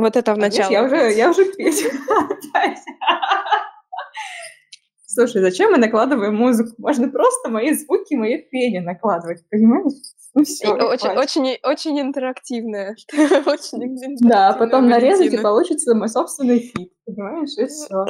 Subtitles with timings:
[0.00, 0.70] Вот это в А, начало.
[0.70, 1.84] я уже, я уже петь.
[5.06, 6.70] Слушай, зачем мы накладываем музыку?
[6.78, 9.92] Можно просто мои звуки, мои пение накладывать, понимаешь?
[10.32, 12.94] Ну все, Очень, очень, очень интерактивная.
[13.46, 17.50] Очень Да, интерактивная потом нарезать и получится мой собственный feat, понимаешь?
[17.58, 18.04] И все.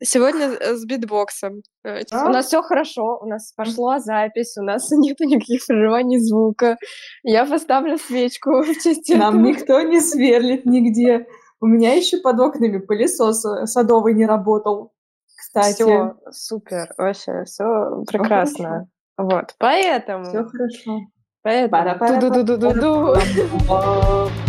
[0.00, 1.62] Сегодня э, с битбоксом.
[1.84, 2.26] Э, Да.
[2.26, 6.76] У нас все хорошо, у нас пошла запись, у нас нету никаких прерываний звука.
[7.22, 9.46] Я поставлю свечку в честь Нам этого.
[9.48, 11.26] никто не сверлит нигде.
[11.60, 14.92] У меня еще под окнами пылесос э, садовый не работал,
[15.36, 15.82] кстати.
[15.82, 17.64] Все супер, вообще все
[18.06, 18.88] прекрасно.
[19.16, 21.00] Вот, поэтому, Все хорошо.
[21.42, 23.16] поэтому,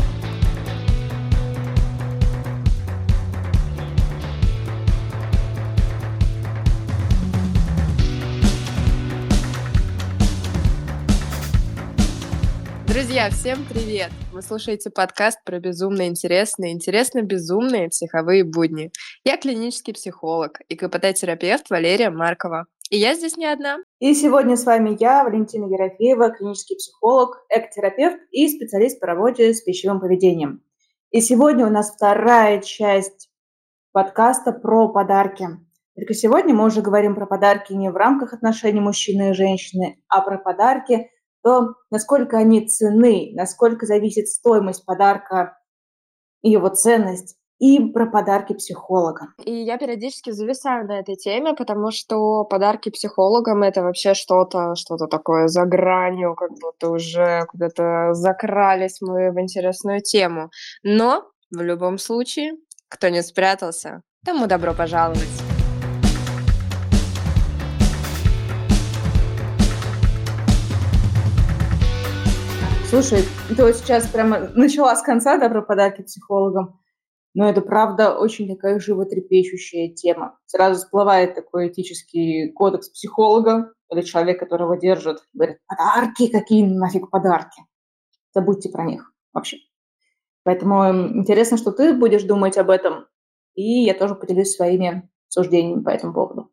[13.20, 14.12] Друзья, всем привет!
[14.32, 18.92] Вы слушаете подкаст про безумно интересные, интересно-безумные психовые будни.
[19.26, 22.68] Я клинический психолог и КПТ-терапевт Валерия Маркова.
[22.90, 23.80] И я здесь не одна.
[24.00, 29.64] И сегодня с вами я, Валентина Ерофеева, клинический психолог, экотерапевт и специалист по работе с
[29.64, 30.64] пищевым поведением.
[31.12, 33.30] И сегодня у нас вторая часть
[33.92, 35.46] подкаста про подарки.
[35.94, 40.22] Только сегодня мы уже говорим про подарки не в рамках отношений мужчины и женщины, а
[40.22, 41.10] про подарки,
[41.44, 45.58] то насколько они ценны, насколько зависит стоимость подарка
[46.42, 49.28] и его ценность, и про подарки психолога.
[49.44, 55.08] И я периодически зависаю на этой теме, потому что подарки психологам это вообще что-то, что-то
[55.08, 60.50] такое за гранью, как будто уже куда-то закрались мы в интересную тему.
[60.84, 62.54] Но в любом случае,
[62.88, 65.49] кто не спрятался, тому добро пожаловать.
[72.90, 73.22] Слушай,
[73.56, 76.80] ты вот сейчас прямо начала с конца, да, про подарки психологам.
[77.36, 80.40] Но это, правда, очень такая животрепещущая тема.
[80.48, 85.20] Сразу всплывает такой этический кодекс психолога или человек, которого держат.
[85.36, 87.62] Говорит, подарки, какие нафиг подарки.
[88.34, 89.58] Забудьте про них вообще.
[90.42, 93.06] Поэтому интересно, что ты будешь думать об этом.
[93.54, 96.50] И я тоже поделюсь своими суждениями по этому поводу.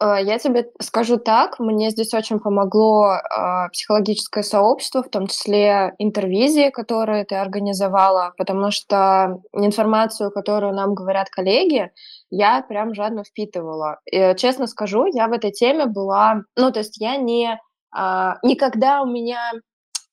[0.00, 5.94] Э, Я тебе скажу так, мне здесь очень помогло а, психологическое сообщество, в том числе
[5.98, 11.90] интервизии, которые ты организовала, потому что информацию, которую нам говорят коллеги,
[12.30, 13.98] я прям жадно впитывала.
[14.10, 17.58] И, честно скажу, я в этой теме была, ну, то есть я не,
[17.92, 19.52] а, никогда у меня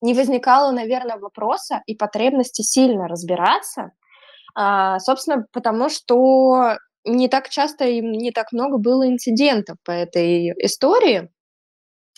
[0.02, 3.92] не возникало, наверное, вопроса и потребности сильно разбираться,
[4.56, 10.52] а, собственно, потому что не так часто и не так много было инцидентов по этой
[10.64, 11.30] истории.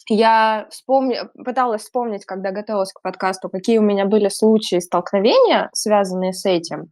[0.10, 1.18] Я вспомни...
[1.46, 6.92] пыталась вспомнить, когда готовилась к подкасту, какие у меня были случаи столкновения, связанные с этим.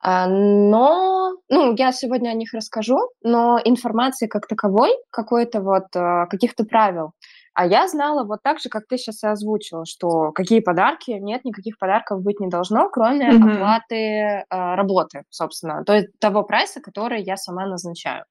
[0.00, 6.26] А, Но, ну, я сегодня о них расскажу, но информации как таковой, какой-то вот а,
[6.26, 7.12] каких-то правил,
[7.54, 11.44] а я знала вот так же, как ты сейчас и озвучила, что какие подарки, нет,
[11.44, 13.52] никаких подарков быть не должно, кроме Мгм.
[13.52, 18.24] оплаты а, работы, собственно, то есть того прайса, который я сама назначаю.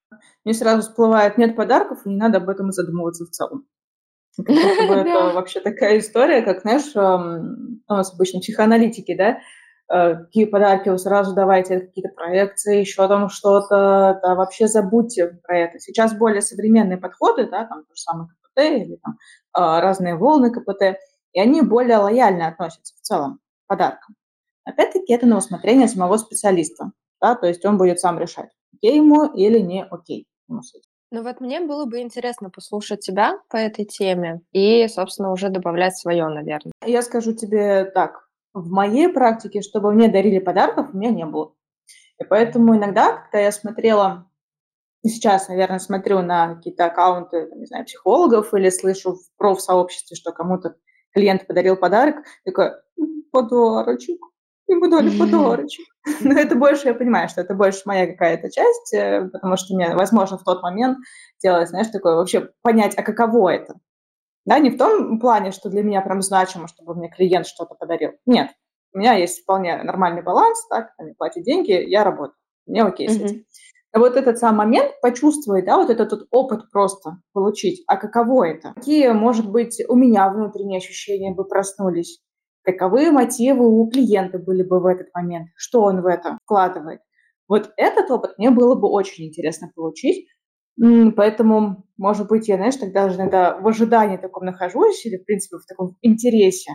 [0.43, 3.65] Мне сразу всплывает, нет подарков, и не надо об этом задумываться в целом.
[4.35, 9.37] Как это вообще такая история, как, знаешь, эм, у нас обычно психоаналитики, да,
[9.89, 15.59] э, какие подарки вы сразу давайте, какие-то проекции, еще там что-то, да, вообще забудьте про
[15.59, 15.79] это.
[15.79, 19.17] Сейчас более современные подходы, да, там то же самое КПТ или там
[19.53, 20.99] а, разные волны КПТ,
[21.33, 24.15] и они более лояльно относятся в целом к подаркам.
[24.65, 26.91] Опять-таки это на усмотрение самого специалиста,
[27.21, 30.89] да, то есть он будет сам решать, окей ему или не окей ему с этим.
[31.11, 35.95] Ну вот мне было бы интересно послушать тебя по этой теме и, собственно, уже добавлять
[35.95, 36.71] свое, наверное.
[36.83, 41.53] Я скажу тебе так, в моей практике, чтобы мне дарили подарков, у меня не было.
[42.19, 44.27] И поэтому иногда, когда я смотрела,
[45.09, 50.75] сейчас, наверное, смотрю на какие-то аккаунты, не знаю, психологов или слышу в профсообществе, что кому-то
[51.13, 54.19] клиент подарил подарок, такой, «М, подарочек,
[54.67, 55.85] ему дали подарочек.
[56.21, 59.95] Но это больше, я понимаю, что это больше моя какая-то часть, э, потому что мне,
[59.95, 60.97] возможно, в тот момент
[61.41, 63.75] делать, знаешь, такое вообще понять, а каково это.
[64.45, 68.11] Да, не в том плане, что для меня прям значимо, чтобы мне клиент что-то подарил.
[68.25, 68.49] Нет,
[68.93, 72.35] у меня есть вполне нормальный баланс, так, они платят деньги, я работаю,
[72.65, 73.45] мне окей с этим.
[73.95, 78.73] Вот этот сам момент почувствовать, да, вот этот вот опыт просто получить, а каково это?
[78.73, 82.19] Какие, может быть, у меня внутренние ощущения бы проснулись?
[82.63, 85.49] Каковы мотивы у клиента были бы в этот момент?
[85.55, 87.01] Что он в это вкладывает?
[87.47, 90.27] Вот этот опыт мне было бы очень интересно получить,
[91.15, 95.57] Поэтому, может быть, я, знаешь, тогда даже иногда в ожидании таком нахожусь или, в принципе,
[95.57, 96.71] в таком интересе,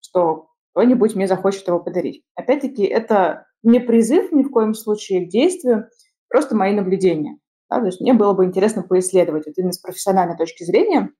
[0.00, 2.22] что кто-нибудь мне захочет его подарить.
[2.34, 5.88] Опять-таки, это не призыв ни в коем случае к действию,
[6.28, 7.38] просто мои наблюдения.
[7.70, 7.80] Да?
[7.80, 11.10] То есть мне было бы интересно поисследовать вот именно с профессиональной точки зрения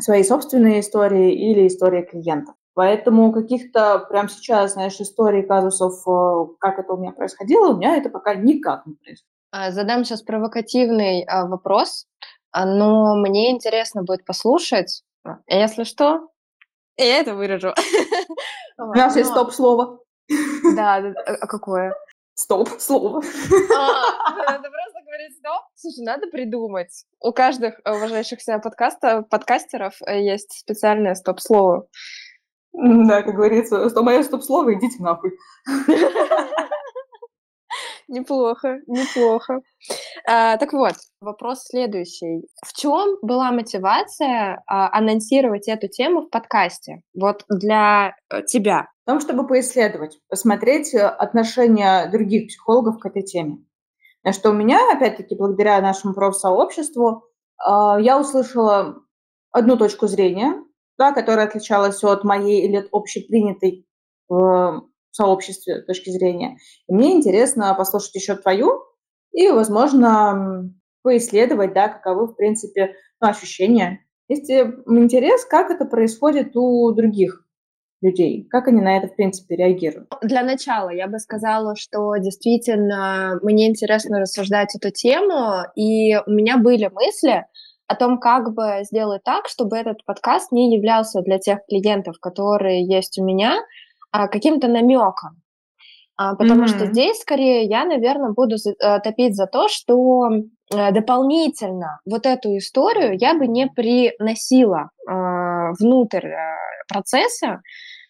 [0.00, 2.54] свои собственные истории или истории клиентов.
[2.74, 7.96] Поэтому каких-то прямо сейчас, знаешь, историй, казусов, э, как это у меня происходило, у меня
[7.96, 9.30] это пока никак не происходит.
[9.50, 12.06] А, задам сейчас провокативный а, вопрос,
[12.52, 15.02] а, но мне интересно будет послушать.
[15.48, 16.28] Если что,
[16.98, 17.72] я это вырежу.
[18.78, 20.00] У нас есть стоп-слово.
[20.76, 21.94] Да, а какое?
[22.38, 23.22] Стоп-слово.
[23.50, 25.62] Надо просто говорить стоп.
[25.74, 27.06] Слушай, надо придумать.
[27.18, 31.86] У каждых уважающих себя подкаста, подкастеров э, есть специальное стоп-слово.
[32.74, 35.32] Да, как говорится, что мое стоп-слово, идите нахуй.
[38.08, 39.62] Неплохо, неплохо.
[40.28, 42.46] А, так вот, вопрос следующий.
[42.64, 47.00] В чем была мотивация а, анонсировать эту тему в подкасте?
[47.14, 48.88] Вот для а, тебя.
[49.06, 53.58] Том, чтобы поисследовать, посмотреть э, отношения других психологов к этой теме.
[54.32, 57.22] Что у меня, опять-таки, благодаря нашему профсообществу,
[57.64, 58.96] а, я услышала
[59.52, 60.60] одну точку зрения,
[60.98, 63.86] да, которая отличалась от моей или от общепринятой
[64.28, 64.82] в
[65.12, 66.56] сообществе точки зрения.
[66.88, 68.82] И мне интересно послушать еще твою
[69.30, 70.68] и, возможно,
[71.02, 74.04] поисследовать, да, каковы, в принципе, ну, ощущения.
[74.26, 77.45] Есть интерес, как это происходит у других
[78.06, 80.08] людей, как они на это, в принципе, реагируют?
[80.22, 86.58] Для начала я бы сказала, что действительно мне интересно рассуждать эту тему, и у меня
[86.58, 87.44] были мысли,
[87.88, 92.84] о том, как бы сделать так, чтобы этот подкаст не являлся для тех клиентов, которые
[92.84, 93.60] есть у меня,
[94.10, 95.40] а, каким-то намеком.
[96.18, 96.68] А, потому mm-hmm.
[96.68, 102.56] что здесь скорее я, наверное, буду э, топить за то, что э, дополнительно вот эту
[102.56, 105.12] историю я бы не приносила э,
[105.78, 106.30] внутрь
[106.88, 107.60] процесса,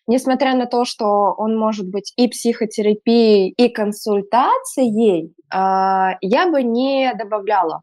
[0.06, 7.12] несмотря на то, что он может быть и психотерапией, и консультацией, э, я бы не
[7.14, 7.82] добавляла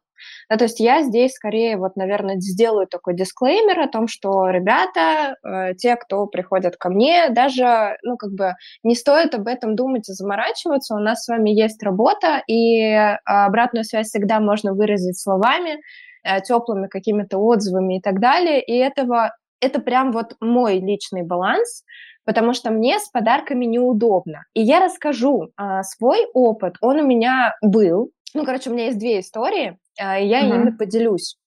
[0.50, 5.36] да, то есть я здесь скорее вот, наверное, сделаю такой дисклеймер о том, что ребята,
[5.44, 8.54] э, те, кто приходят ко мне, даже, ну, как бы
[8.84, 10.96] не стоит об этом думать и заморачиваться.
[10.96, 12.94] У нас с вами есть работа, и
[13.26, 15.80] обратную связь всегда можно выразить словами,
[16.24, 18.62] э, теплыми какими-то отзывами и так далее.
[18.64, 21.84] И этого, это прям вот мой личный баланс,
[22.25, 24.46] потому что мне с подарками неудобно.
[24.54, 28.12] И я расскажу а, свой опыт, он у меня был.
[28.34, 29.78] Ну, короче, у меня есть две истории.
[30.00, 30.56] А, и я uh-huh.
[30.56, 31.38] ими поделюсь.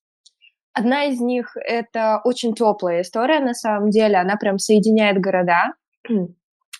[0.73, 5.73] Одна из них это очень теплая история, на самом деле, она прям соединяет города.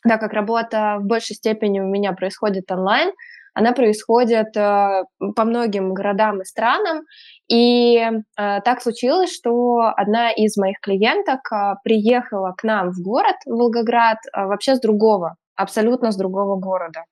[0.05, 3.13] да, как работа в большей степени у меня происходит онлайн,
[3.57, 5.05] она происходит э,
[5.35, 7.07] по многим городам и странам.
[7.49, 13.37] И э, так случилось, что одна из моих клиенток э, приехала к нам в город,
[13.47, 17.05] Волгоград, вообще с другого абсолютно с другого города.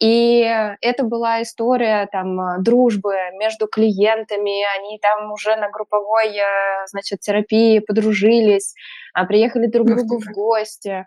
[0.00, 0.40] И
[0.80, 6.38] это была история там дружбы между клиентами, они там уже на групповой,
[6.86, 8.72] значит, терапии подружились,
[9.12, 11.04] а, приехали друг к другу в гости.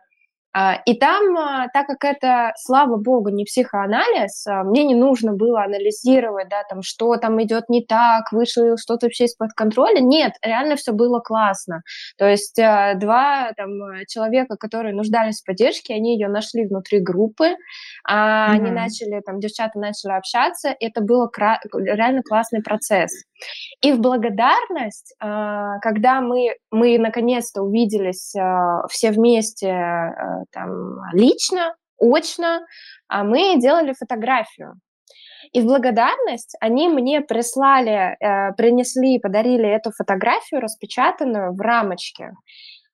[0.57, 5.33] А, и там, а, так как это, слава богу, не психоанализ, а, мне не нужно
[5.33, 9.99] было анализировать, да, там, что там идет не так, вышло что-то вообще из-под контроля.
[9.99, 11.81] Нет, реально все было классно.
[12.17, 13.69] То есть два там,
[14.07, 17.55] человека, которые нуждались в поддержке, они ее нашли внутри группы, mm-hmm.
[18.07, 23.11] они начали, там, девчата начали общаться, это был кра- реально классный процесс.
[23.81, 28.33] И в благодарность, когда мы, мы наконец-то увиделись
[28.89, 32.65] все вместе там, лично, очно,
[33.07, 34.79] а мы делали фотографию.
[35.53, 42.31] И в благодарность они мне прислали, э, принесли, подарили эту фотографию распечатанную в рамочке.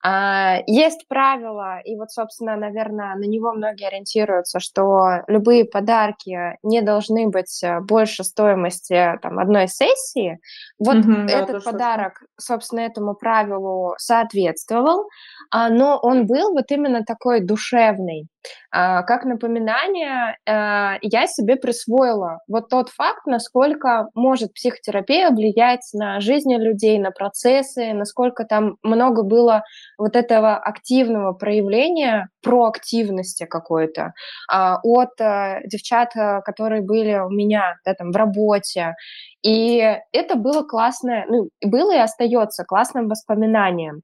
[0.04, 6.82] А, есть правило, и вот, собственно, наверное, на него многие ориентируются, что любые подарки не
[6.82, 10.40] должны быть э, больше стоимости там, одной сессии.
[10.80, 15.08] Вот mm-hmm, этот да, подарок, что собственно, этому правилу соответствовал,
[15.52, 18.26] а, но он был вот именно такой душевный.
[18.70, 26.20] А, как напоминание, э, я себе присвоила вот тот факт, насколько может психотерапия влиять на
[26.20, 29.62] жизнь людей, на процессы, насколько там много было
[29.98, 34.14] вот этого активного проявления, проактивности какой-то
[34.50, 38.94] а, от э, девчат, э, которые были у меня да, там, в работе.
[39.42, 44.02] И это было классное, ну, было и остается классным воспоминанием.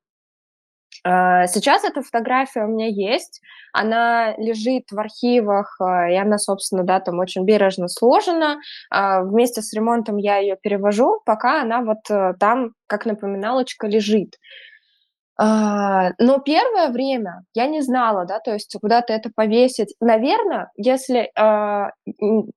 [1.05, 3.41] А, сейчас эта фотография у меня есть,
[3.73, 8.59] она лежит в архивах, а, и она, собственно, да, там очень бережно сложена.
[8.91, 14.37] А, вместе с ремонтом я ее перевожу, пока она вот э, там, как напоминалочка, лежит.
[15.41, 19.95] А, но первое время я не знала, да, то есть куда-то это повесить.
[20.01, 21.91] Наверное, если, а,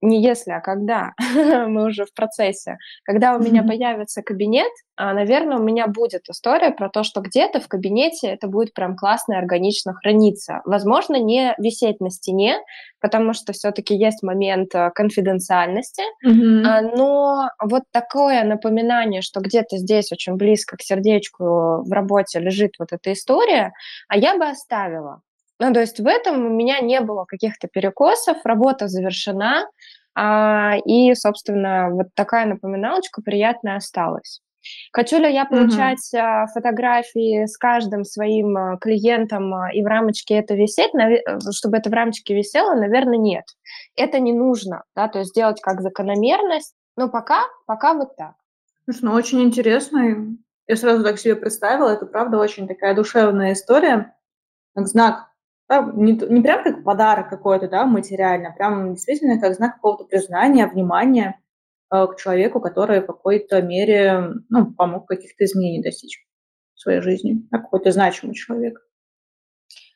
[0.02, 1.12] не если, а когда,
[1.68, 6.72] мы уже в процессе, когда у меня появится кабинет, а, наверное, у меня будет история
[6.72, 10.62] про то, что где-то в кабинете это будет прям классно и органично храниться.
[10.66, 12.58] Возможно, не висеть на стене,
[13.00, 16.96] потому что все-таки есть момент э, конфиденциальности, mm-hmm.
[16.96, 22.92] но вот такое напоминание, что где-то здесь очень близко к сердечку в работе лежит вот
[22.92, 23.74] эта история,
[24.08, 25.22] а я бы оставила.
[25.60, 29.68] Ну, то есть в этом у меня не было каких-то перекосов, работа завершена,
[30.16, 34.42] а, и, собственно, вот такая напоминалочка приятная осталась.
[34.92, 36.46] Хочу ли я получать uh-huh.
[36.54, 40.92] фотографии с каждым своим а, клиентом а, и в рамочке это висеть,
[41.52, 43.46] чтобы это в рамочке висело, наверное, нет.
[43.96, 48.34] Это не нужно, да, то есть делать как закономерность, но пока, пока вот так.
[48.86, 50.36] Слушай, ну очень интересно.
[50.68, 54.16] Я сразу так себе представила, это правда очень такая душевная история,
[54.76, 55.28] как знак,
[55.68, 60.06] да, не, не прям как подарок какой-то, да, материально, а прям действительно как знак какого-то
[60.06, 61.42] признания, внимания
[61.94, 66.26] Э, к человеку, который в какой-то мере ну, помог каких-то изменений достичь
[66.74, 68.80] в своей жизни, а какой-то значимый человек.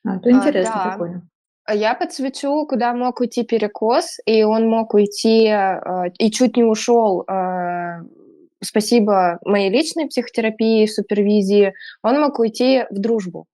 [0.06, 0.92] А, это интересно, а, да.
[0.92, 1.30] прикольно.
[1.72, 7.22] Я подсвечу, куда мог уйти перекос, и он мог уйти э, и чуть не ушел.
[7.22, 7.85] Э,
[8.64, 11.74] спасибо моей личной психотерапии, супервизии.
[12.04, 13.48] Он мог уйти в дружбу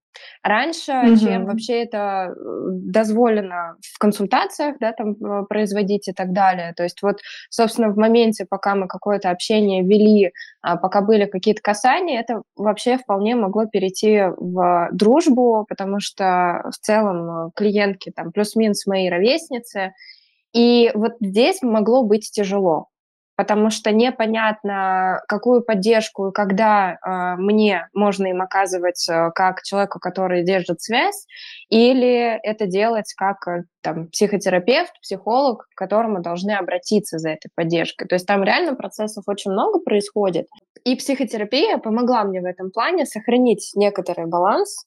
[0.44, 1.18] раньше, mm-hmm.
[1.18, 2.34] чем вообще это э,
[2.70, 6.74] дозволено в консультациях, да, там э, производить и так далее.
[6.76, 10.32] То есть вот, собственно, в моменте, пока мы какое-то общение вели,
[10.62, 16.78] а, пока были какие-то касания, это вообще вполне могло перейти в дружбу, потому что в
[16.78, 19.94] целом э, клиентки там плюс-минус мои ровесницы,
[20.54, 22.88] и вот здесь могло быть тяжело,
[23.42, 29.98] потому что непонятно, какую поддержку и когда э, мне можно им оказывать э, как человеку,
[29.98, 31.26] который держит связь,
[31.68, 38.08] или это делать как э, там, психотерапевт, психолог, к которому должны обратиться за этой поддержкой.
[38.08, 40.46] То есть там реально процессов очень много происходит.
[40.86, 44.86] И психотерапия помогла мне в этом плане сохранить некоторый баланс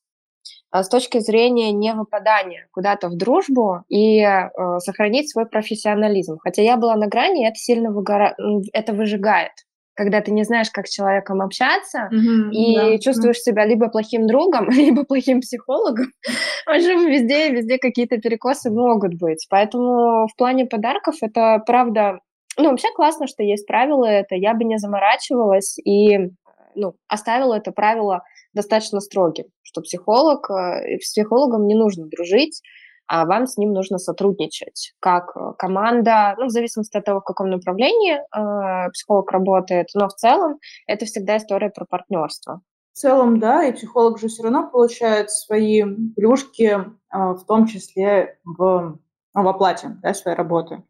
[0.83, 6.39] с точки зрения не выпадания куда-то в дружбу и э, сохранить свой профессионализм.
[6.39, 8.37] Хотя я была на грани, и это сильно выгора...
[8.73, 9.53] это выжигает
[9.97, 13.53] когда ты не знаешь, как с человеком общаться, mm-hmm, и да, чувствуешь да.
[13.53, 16.07] себя либо плохим другом, либо плохим психологом.
[16.67, 19.47] В общем, везде, везде какие-то перекосы могут быть.
[19.49, 22.19] Поэтому в плане подарков это правда...
[22.57, 24.37] Ну, вообще классно, что есть правила это.
[24.37, 26.31] Я бы не заморачивалась и
[26.75, 32.63] ну, оставила это правило достаточно строгим, что психолог, э, с психологом не нужно дружить,
[33.07, 37.25] а вам с ним нужно сотрудничать, как э, команда, ну, в зависимости от того, в
[37.25, 42.63] каком направлении э, психолог работает, но в целом это всегда история про партнерство.
[42.93, 45.83] В целом, да, и психолог же все равно получает свои
[46.17, 48.99] плюшки, э, в том числе в,
[49.35, 50.83] ну, в оплате да, своей работы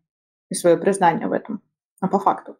[0.50, 1.62] и свое признание в этом,
[2.00, 2.56] а по факту.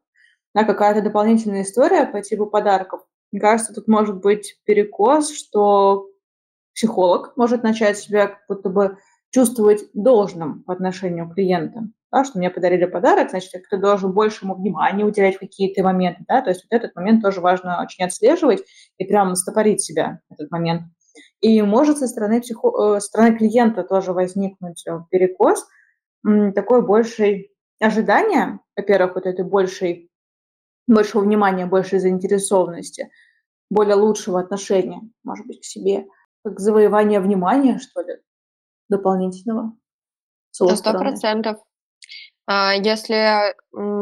[0.54, 3.02] Да, какая-то дополнительная история по типу подарков
[3.34, 6.08] мне кажется, тут может быть перекос, что
[6.72, 8.98] психолог может начать себя как будто бы
[9.30, 11.88] чувствовать должным по отношению к клиенту.
[12.12, 16.22] Да, что мне подарили подарок, значит, ты должен больше ему внимания уделять какие-то моменты.
[16.28, 16.42] Да?
[16.42, 18.62] То есть вот этот момент тоже важно очень отслеживать
[18.98, 20.82] и прямо стопорить себя этот момент.
[21.40, 22.68] И может со стороны, психо...
[22.68, 25.66] Э, со стороны клиента тоже возникнуть э, перекос,
[26.54, 27.48] такое большее
[27.80, 30.08] ожидание, во-первых, вот этой большей,
[30.86, 33.10] большего внимания, большей заинтересованности–
[33.70, 36.06] более лучшего отношения, может быть, к себе,
[36.44, 38.14] как завоевание внимания, что ли,
[38.88, 39.72] дополнительного.
[40.50, 41.58] Сто процентов.
[42.46, 43.54] А, если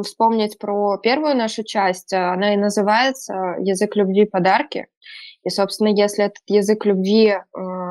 [0.02, 4.26] вспомнить про первую нашу часть, она и называется «Язык любви.
[4.26, 4.88] Подарки».
[5.44, 7.40] И, собственно, если этот язык любви э,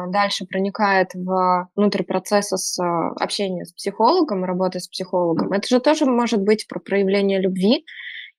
[0.08, 2.82] дальше проникает в внутрь процесса с
[3.20, 7.86] общения с психологом, работы с психологом, это же тоже может быть про проявление любви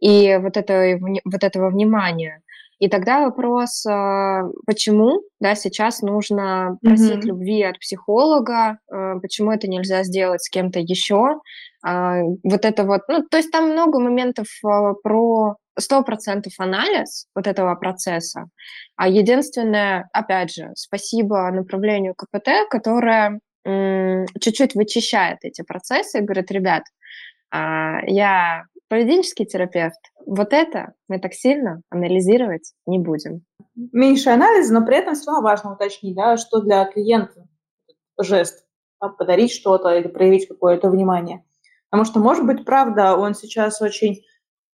[0.00, 2.42] и вот, это, вот этого внимания.
[2.78, 7.28] И тогда вопрос, а, почему да, сейчас нужно просить mm-hmm.
[7.28, 11.40] любви от психолога, а, почему это нельзя сделать с кем-то еще.
[11.84, 17.74] А, вот это вот, ну, то есть там много моментов про 100% анализ вот этого
[17.76, 18.46] процесса.
[18.96, 26.82] А единственное, опять же, спасибо направлению КПТ, которое чуть-чуть вычищает эти процессы и говорит, ребят,
[27.52, 29.96] я поведенческий терапевт,
[30.26, 33.42] вот это мы так сильно анализировать не будем.
[33.74, 37.48] Меньше анализа, но при этом все равно важно уточнить, да, что для клиента
[38.20, 38.66] жест,
[39.00, 41.42] да, подарить что-то или проявить какое-то внимание.
[41.88, 44.20] Потому что, может быть, правда, он сейчас очень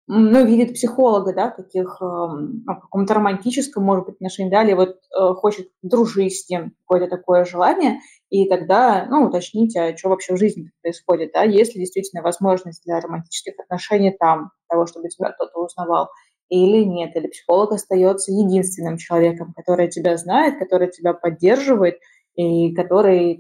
[0.08, 4.90] ну, видит психолога, да, таких, э, в каком-то романтическом, может быть, отношении, да, или вот
[4.90, 10.34] э, хочет дружить с ним, какое-то такое желание, и тогда, ну, уточните, а что вообще
[10.34, 15.32] в жизни происходит, да, есть ли действительно возможность для романтических отношений там, того, чтобы тебя
[15.32, 16.10] кто-то узнавал,
[16.50, 21.96] или нет, или психолог остается единственным человеком, который тебя знает, который тебя поддерживает,
[22.36, 23.40] и который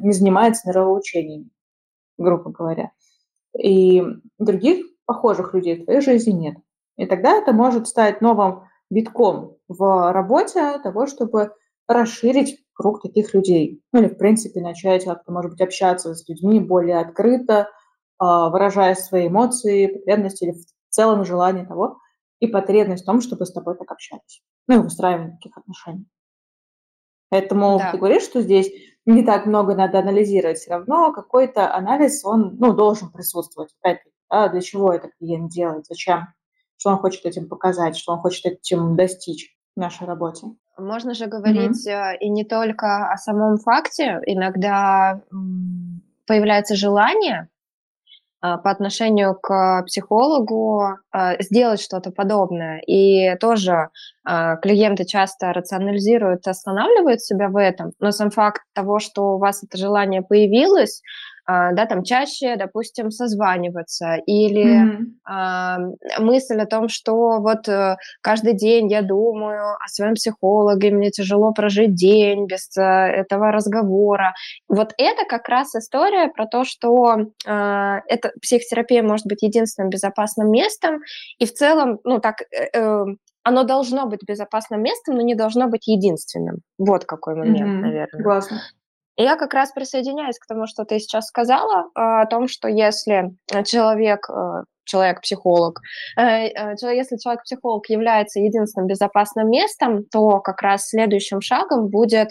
[0.00, 1.50] не занимается нравоучением,
[2.18, 2.90] грубо говоря.
[3.58, 4.02] И
[4.38, 6.56] других похожих людей в твоей жизни нет.
[6.96, 11.52] И тогда это может стать новым витком в работе того, чтобы
[11.88, 13.82] расширить круг таких людей.
[13.92, 17.68] Ну или, в принципе, начать как-то, может быть, общаться с людьми более открыто,
[18.18, 21.98] а, выражая свои эмоции, потребности или в целом желание того
[22.40, 24.42] и потребность в том, чтобы с тобой так общались.
[24.68, 26.06] Ну и выстраивание таких отношений.
[27.30, 27.92] Поэтому да.
[27.92, 28.70] ты говоришь, что здесь
[29.06, 33.74] не так много надо анализировать, все равно какой-то анализ, он ну, должен присутствовать.
[33.80, 36.28] Опять-таки, да, для чего это клиент делает, зачем,
[36.76, 40.46] что он хочет этим показать, что он хочет этим достичь в нашей работе.
[40.76, 42.18] Можно же говорить mm-hmm.
[42.20, 45.20] и не только о самом факте, иногда
[46.26, 47.48] появляется желание
[48.40, 52.80] а, по отношению к психологу а, сделать что-то подобное.
[52.86, 53.88] И тоже
[54.24, 59.78] клиенты часто рационализируют, останавливают себя в этом, но сам факт того, что у вас это
[59.78, 66.20] желание появилось, а, да, там чаще, допустим, созваниваться, или mm-hmm.
[66.20, 71.52] мысль о том, что вот э, каждый день я думаю о своем психологе, мне тяжело
[71.52, 74.34] прожить день без э, этого разговора.
[74.68, 80.50] Вот это как раз история про то, что э, это психотерапия может быть единственным безопасным
[80.50, 81.00] местом,
[81.38, 82.36] и в целом, ну так,
[83.42, 86.60] оно должно быть безопасным местом, но не должно быть единственным.
[86.78, 87.86] Вот какой момент, mm-hmm.
[87.86, 88.22] наверное.
[88.22, 88.60] Классно.
[89.16, 92.68] И я как раз присоединяюсь к тому, что ты сейчас сказала, а, о том, что
[92.68, 95.80] если человек, э, человек-психолог,
[96.16, 102.30] э, э, если человек-психолог является единственным безопасным местом, то как раз следующим шагом будет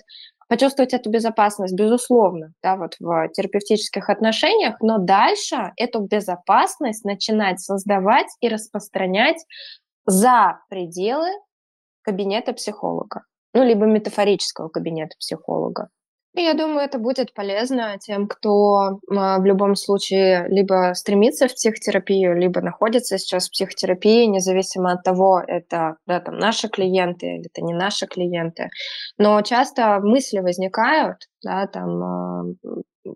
[0.49, 8.27] почувствовать эту безопасность, безусловно, да, вот в терапевтических отношениях, но дальше эту безопасность начинать создавать
[8.41, 9.43] и распространять
[10.05, 11.29] за пределы
[12.03, 15.87] кабинета психолога, ну, либо метафорического кабинета психолога.
[16.35, 22.35] Я думаю, это будет полезно тем, кто а, в любом случае либо стремится в психотерапию,
[22.35, 27.61] либо находится сейчас в психотерапии, независимо от того, это да, там, наши клиенты или это
[27.61, 28.69] не наши клиенты.
[29.19, 32.43] Но часто мысли возникают, да, там, а,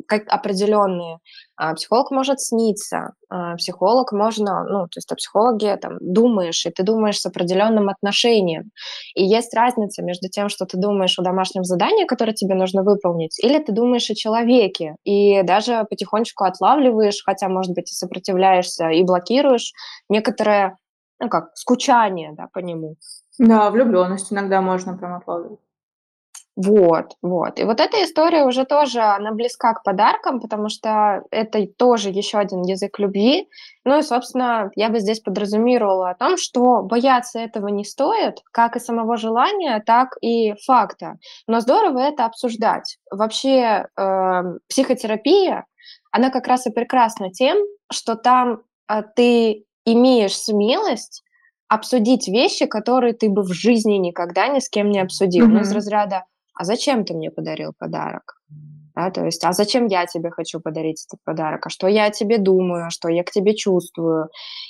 [0.07, 1.19] как определенные.
[1.55, 6.69] А, психолог может сниться, а, психолог можно, ну, то есть о психологе там думаешь, и
[6.69, 8.71] ты думаешь с определенным отношением.
[9.15, 13.39] И есть разница между тем, что ты думаешь о домашнем задании, которое тебе нужно выполнить,
[13.43, 19.03] или ты думаешь о человеке, и даже потихонечку отлавливаешь, хотя, может быть, и сопротивляешься, и
[19.03, 19.71] блокируешь
[20.09, 20.77] некоторое,
[21.19, 22.95] ну как, скучание, да, по нему.
[23.39, 25.59] Да, влюбленность иногда можно прям отлавливать.
[26.57, 27.59] Вот, вот.
[27.59, 32.39] И вот эта история уже тоже, она близка к подаркам, потому что это тоже еще
[32.39, 33.47] один язык любви.
[33.85, 38.75] Ну и, собственно, я бы здесь подразумевала о том, что бояться этого не стоит, как
[38.75, 41.19] и самого желания, так и факта.
[41.45, 42.97] Но здорово это обсуждать.
[43.11, 45.65] Вообще э, психотерапия,
[46.11, 47.59] она как раз и прекрасна тем,
[47.91, 51.21] что там э, ты имеешь смелость
[51.67, 55.45] обсудить вещи, которые ты бы в жизни никогда ни с кем не обсудил.
[55.45, 55.51] Mm-hmm.
[55.51, 56.23] Ну, из разряда
[56.57, 58.35] а зачем ты мне подарил подарок?
[58.97, 61.67] Да, то есть, а зачем я тебе хочу подарить этот подарок?
[61.67, 62.87] А что я о тебе думаю?
[62.87, 64.29] А что я к тебе чувствую?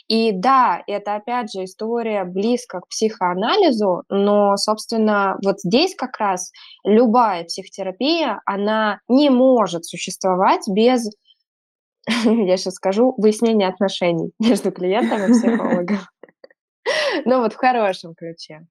[0.10, 6.52] И да, это опять же история близко к психоанализу, но, собственно, вот здесь как раз
[6.84, 11.10] любая психотерапия, она не может существовать без,
[12.06, 16.00] я сейчас скажу, выяснения отношений между клиентом и психологом.
[17.26, 18.66] Ну вот в хорошем ключе.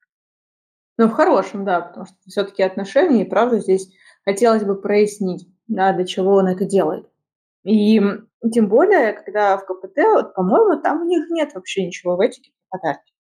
[0.99, 3.93] Ну, в хорошем, да, потому что все-таки отношения, и правда здесь
[4.25, 7.07] хотелось бы прояснить, да, для чего он это делает.
[7.65, 8.01] И
[8.53, 12.53] тем более, когда в КПТ, вот, по-моему, там у них нет вообще ничего в этике
[12.71, 13.13] подарки.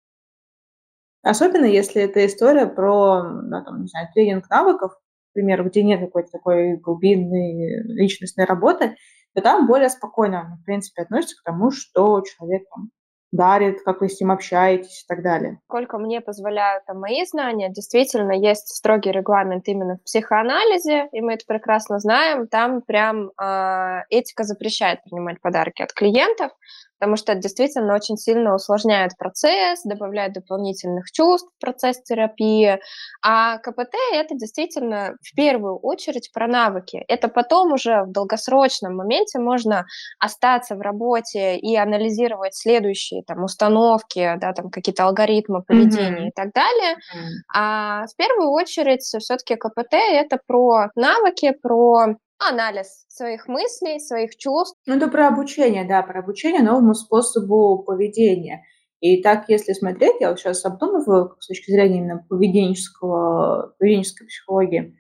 [1.22, 6.00] Особенно если это история про, да, там, не знаю, тренинг навыков, к примеру, где нет
[6.00, 8.96] какой-то такой глубинной личностной работы,
[9.34, 12.90] то там более спокойно, в принципе, относится к тому, что человек там,
[13.32, 15.60] дарит, как вы с ним общаетесь и так далее.
[15.68, 21.34] Сколько мне позволяют там, мои знания, действительно есть строгий регламент именно в психоанализе, и мы
[21.34, 22.46] это прекрасно знаем.
[22.48, 26.52] Там прям э, этика запрещает принимать подарки от клиентов,
[26.98, 32.78] потому что это действительно очень сильно усложняет процесс, добавляет дополнительных чувств в процесс терапии.
[33.22, 37.04] А КПТ— это действительно в первую очередь про навыки.
[37.08, 39.84] Это потом уже в долгосрочном моменте можно
[40.18, 46.28] остаться в работе и анализировать следующие там установки, да, там какие-то алгоритмы поведения mm-hmm.
[46.28, 46.94] и так далее.
[46.94, 47.30] Mm-hmm.
[47.54, 54.78] А в первую очередь все-таки КПТ— это про навыки, про анализ своих мыслей, своих чувств.
[54.86, 58.64] Ну, это про обучение, да, про обучение новому способу поведения.
[59.00, 64.96] И так, если смотреть, я вот сейчас обдумываю с точки зрения именно поведенческого, поведенческой психологии,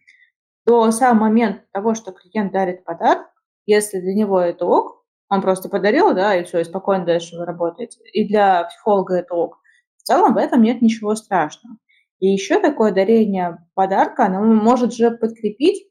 [0.66, 3.26] то сам момент того, что клиент дарит подарок,
[3.64, 7.44] если для него это ок, он просто подарил, да, и все, и спокойно дальше вы
[7.44, 7.98] работаете.
[8.12, 9.58] И для психолога это ок.
[9.96, 11.76] В целом в этом нет ничего страшного.
[12.20, 15.88] И еще такое дарение подарка, оно может же подкрепить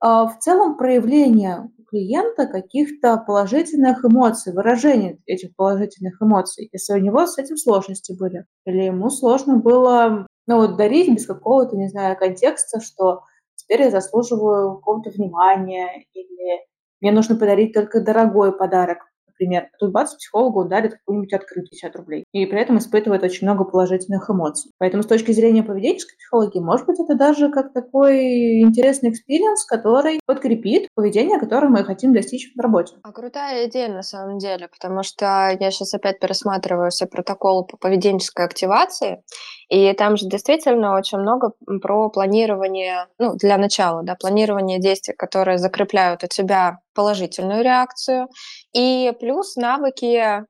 [0.00, 7.26] в целом проявление у клиента каких-то положительных эмоций, выражение этих положительных эмоций, если у него
[7.26, 8.44] с этим сложности были.
[8.64, 13.22] Или ему сложно было ну, вот, дарить без какого-то, не знаю, контекста, что
[13.54, 16.64] теперь я заслуживаю какого-то внимания, или
[17.00, 18.98] мне нужно подарить только дорогой подарок
[19.38, 19.68] например.
[19.78, 22.24] Тут бац, психологу дарит какую-нибудь открытку 50 рублей.
[22.32, 24.72] И при этом испытывает очень много положительных эмоций.
[24.78, 30.20] Поэтому с точки зрения поведенческой психологии, может быть, это даже как такой интересный experience, который
[30.26, 32.94] подкрепит поведение, которое мы хотим достичь в работе.
[33.02, 37.76] А крутая идея на самом деле, потому что я сейчас опять пересматриваю все протоколы по
[37.76, 39.22] поведенческой активации,
[39.68, 41.52] и там же действительно очень много
[41.82, 48.28] про планирование, ну, для начала, да, планирование действий, которые закрепляют у тебя положительную реакцию,
[48.72, 50.42] и плюс навыки э,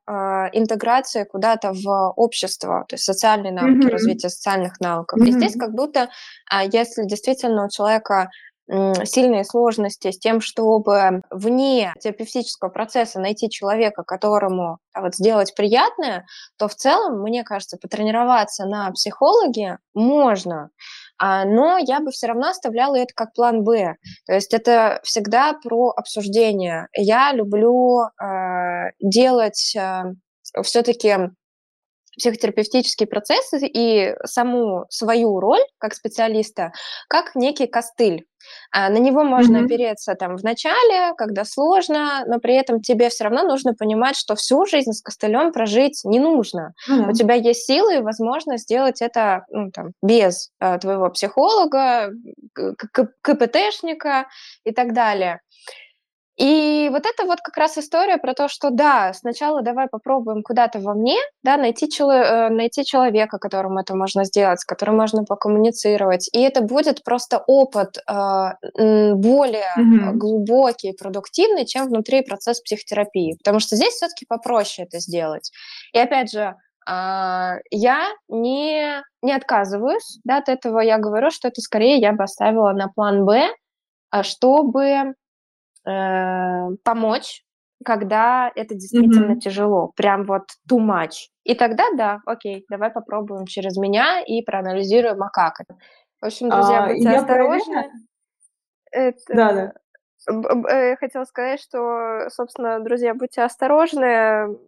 [0.53, 3.91] интеграции куда-то в общество, то есть социальные навыки, mm-hmm.
[3.91, 5.21] развитие социальных навыков.
[5.21, 5.29] Mm-hmm.
[5.29, 6.09] И здесь как будто,
[6.51, 8.31] э, если действительно у человека
[9.05, 16.27] сильные сложности с тем, чтобы вне терапевтического процесса найти человека, которому а, вот, сделать приятное,
[16.59, 20.71] то в целом, мне кажется, потренироваться на психологе можно.
[21.19, 23.95] А, но я бы все равно оставляла это как план Б.
[24.27, 26.89] То есть это всегда про обсуждение.
[26.95, 30.03] Я люблю э, делать э,
[30.63, 31.31] все-таки
[32.19, 36.73] психотерапевтические процессы и саму свою роль как специалиста
[37.09, 38.27] как некий костыль.
[38.71, 39.65] А, на него можно mm-hmm.
[39.65, 44.37] опереться там в начале, когда сложно, но при этом тебе все равно нужно понимать, что
[44.37, 46.73] всю жизнь с костылем прожить не нужно.
[46.89, 47.11] Mm-hmm.
[47.11, 52.13] У тебя есть силы и возможность сделать это ну, там, без а, твоего психолога,
[53.23, 54.29] КПТшника
[54.65, 55.41] и так далее.
[56.39, 60.79] И вот это вот как раз история про то, что да, сначала давай попробуем куда-то
[60.79, 65.25] во мне, да, найти, чело- э, найти человека, которому это можно сделать, с которым можно
[65.25, 66.29] покоммуницировать.
[66.33, 68.51] И это будет просто опыт э,
[69.15, 70.13] более mm-hmm.
[70.13, 73.37] глубокий, продуктивный, чем внутри процесс психотерапии.
[73.39, 75.51] Потому что здесь все-таки попроще это сделать.
[75.93, 76.55] И опять же,
[76.87, 80.79] а, я не, не отказываюсь да, от этого.
[80.81, 83.51] Я говорю, что это скорее я бы оставила на план Б,
[84.11, 85.15] а, чтобы
[85.89, 87.43] э, помочь,
[87.85, 89.41] когда это действительно mm-hmm.
[89.41, 91.29] тяжело, прям вот too much.
[91.45, 95.79] И тогда да, окей, давай попробуем через меня и проанализируем, а как это.
[96.21, 97.91] В общем, друзья, а, будьте осторожны.
[98.91, 99.19] Это...
[99.29, 99.73] Да, да.
[100.91, 104.59] Я хотела сказать, что, собственно, друзья, будьте осторожны,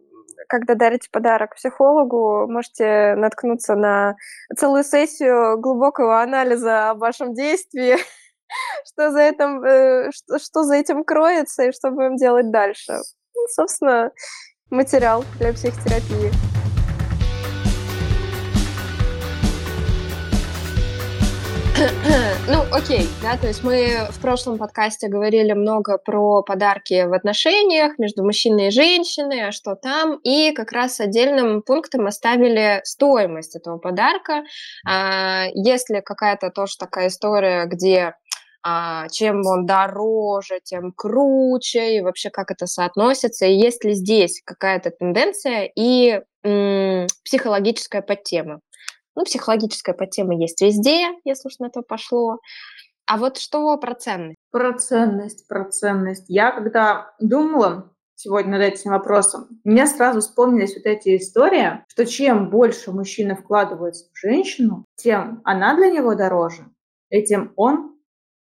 [0.47, 4.15] когда дарите подарок психологу, можете наткнуться на
[4.57, 7.97] целую сессию глубокого анализа о вашем действии,
[8.85, 12.93] что за этим, э, что, что за этим кроется и что будем делать дальше.
[13.35, 14.11] Ну, собственно,
[14.69, 16.31] материал для психотерапии.
[22.47, 27.97] Ну, окей, да, то есть мы в прошлом подкасте говорили много про подарки в отношениях
[27.97, 33.77] между мужчиной и женщиной, а что там, и как раз отдельным пунктом оставили стоимость этого
[33.77, 34.43] подарка.
[34.87, 38.15] А, если какая-то тоже такая история, где
[38.63, 44.41] а, чем он дороже, тем круче, и вообще как это соотносится, и есть ли здесь
[44.45, 48.59] какая-то тенденция и м- психологическая подтема.
[49.15, 52.39] Ну, психологическая подтема есть везде, если уж на то пошло.
[53.05, 54.37] А вот что про ценность?
[54.51, 56.25] Про ценность, про ценность.
[56.27, 62.49] Я когда думала сегодня над этим вопросом, мне сразу вспомнились вот эти истории, что чем
[62.49, 66.67] больше мужчина вкладывается в женщину, тем она для него дороже,
[67.09, 67.95] и тем он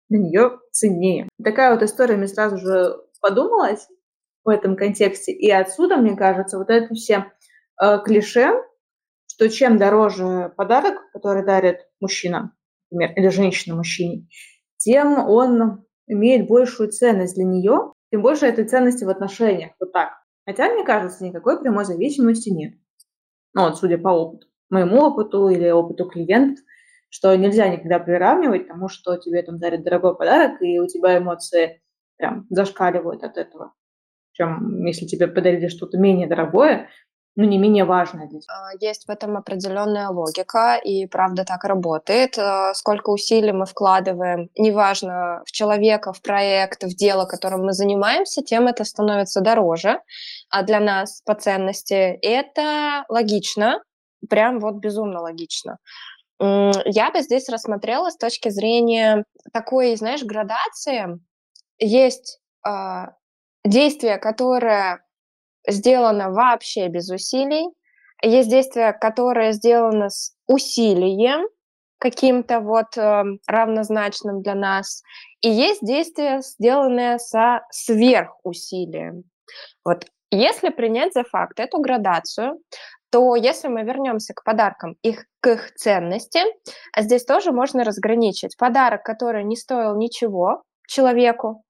[0.09, 1.29] для нее ценнее.
[1.43, 3.87] Такая вот история мне сразу же подумалась
[4.43, 5.33] в этом контексте.
[5.33, 7.31] И отсюда, мне кажется, вот это все
[7.81, 8.53] э, клише,
[9.27, 12.53] что чем дороже подарок, который дарит мужчина,
[12.89, 14.27] например, или женщина мужчине,
[14.77, 19.71] тем он имеет большую ценность для нее, тем больше этой ценности в отношениях.
[19.79, 20.11] Вот так.
[20.45, 22.75] Хотя, мне кажется, никакой прямой зависимости нет.
[23.53, 26.63] Ну, вот, судя по опыту, моему опыту или опыту клиентов,
[27.09, 31.81] что нельзя никогда приравнивать тому, что тебе там дарят дорогой подарок, и у тебя эмоции
[32.17, 33.73] прям зашкаливают от этого,
[34.33, 36.89] чем если тебе подарили что-то менее дорогое,
[37.37, 38.71] ну, не менее важное для тебя.
[38.81, 42.35] Есть в этом определенная логика, и правда так работает.
[42.39, 48.41] А, сколько усилий мы вкладываем, неважно, в человека, в проект, в дело, которым мы занимаемся,
[48.41, 49.99] тем это становится дороже
[50.49, 52.17] а для нас по ценности.
[52.23, 53.83] Это логично,
[54.27, 55.77] прям вот безумно логично.
[56.39, 61.19] Я бы здесь рассмотрела с точки зрения такой, знаешь, градации.
[61.79, 63.05] Есть э,
[63.65, 65.03] действие, которое
[65.67, 67.67] сделано вообще без усилий,
[68.21, 71.47] есть действие, которое сделано с усилием
[71.99, 75.01] каким-то вот э, равнозначным для нас,
[75.41, 79.23] и есть действие, сделанное со сверхусилием.
[79.83, 82.59] Вот если принять за факт эту градацию,
[83.09, 86.41] то если мы вернемся к подаркам, их, к их ценности,
[86.91, 91.63] а здесь тоже можно разграничить подарок, который не стоил ничего человеку,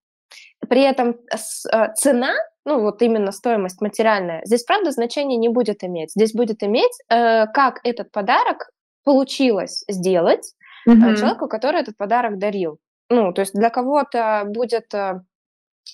[0.67, 2.33] при этом э, цена,
[2.65, 6.11] ну вот именно стоимость материальная, здесь правда значения не будет иметь.
[6.11, 8.71] Здесь будет иметь, э, как этот подарок
[9.03, 10.53] получилось сделать
[10.89, 11.15] mm-hmm.
[11.15, 12.79] человеку, который этот подарок дарил.
[13.09, 14.91] Ну, то есть для кого-то будет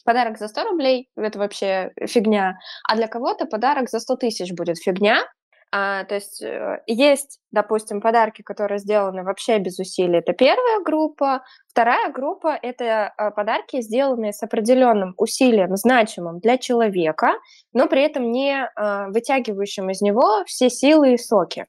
[0.05, 2.57] подарок за 100 рублей, это вообще фигня,
[2.89, 5.21] а для кого-то подарок за 100 тысяч будет фигня.
[5.75, 10.19] А, то есть э, есть, допустим, подарки, которые сделаны вообще без усилий.
[10.19, 11.43] Это первая группа.
[11.67, 17.31] Вторая группа– это э, подарки, сделанные с определенным усилием, значимым для человека,
[17.73, 21.65] но при этом не э, вытягивающим из него все силы и соки.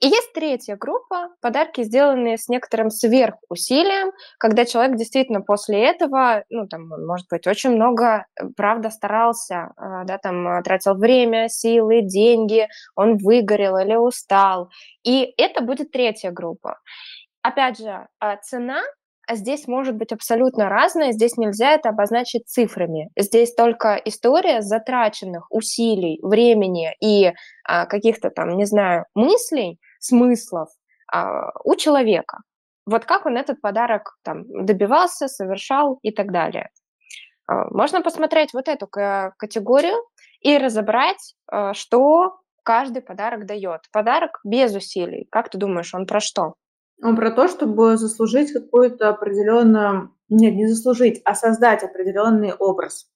[0.00, 6.66] И есть третья группа, подарки, сделанные с некоторым сверхусилием, когда человек действительно после этого, ну,
[6.66, 12.02] там, может быть, очень много, э, правда, старался, э, да, там, э, тратил время, силы,
[12.02, 14.70] деньги, он выгорел или устал.
[15.04, 16.78] И это будет третья группа.
[17.42, 18.06] Опять же,
[18.42, 18.97] цена а
[19.34, 23.10] здесь может быть абсолютно разное, здесь нельзя это обозначить цифрами.
[23.16, 27.32] Здесь только история затраченных усилий, времени и
[27.64, 30.68] а, каких-то там, не знаю, мыслей, смыслов
[31.12, 32.38] а, у человека.
[32.86, 36.70] Вот как он этот подарок там добивался, совершал и так далее.
[37.46, 39.96] А, можно посмотреть вот эту категорию
[40.40, 43.80] и разобрать, а, что каждый подарок дает.
[43.92, 45.26] Подарок без усилий.
[45.30, 46.54] Как ты думаешь, он про что?
[47.02, 50.14] Он про то, чтобы заслужить какую-то определенную...
[50.28, 53.08] Нет, не заслужить, а создать определенный образ.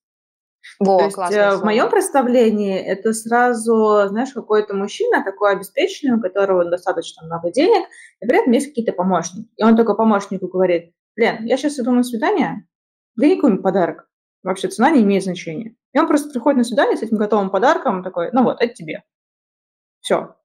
[0.79, 6.21] Во, то есть э, в моем представлении это сразу, знаешь, какой-то мужчина такой обеспеченный, у
[6.21, 7.89] которого достаточно много денег,
[8.21, 9.49] и при этом есть какие-то помощники.
[9.57, 12.67] И он только помощнику говорит, Лен, я сейчас иду на свидание,
[13.17, 14.09] дай какой-нибудь подарок.
[14.43, 15.77] Вообще цена не имеет значения.
[15.93, 19.03] И он просто приходит на свидание с этим готовым подарком, такой, ну вот, это тебе.
[20.01, 20.37] Все.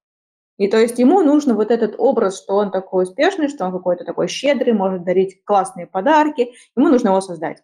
[0.57, 4.03] И то есть ему нужно вот этот образ, что он такой успешный, что он какой-то
[4.03, 6.53] такой щедрый, может дарить классные подарки.
[6.75, 7.63] Ему нужно его создать.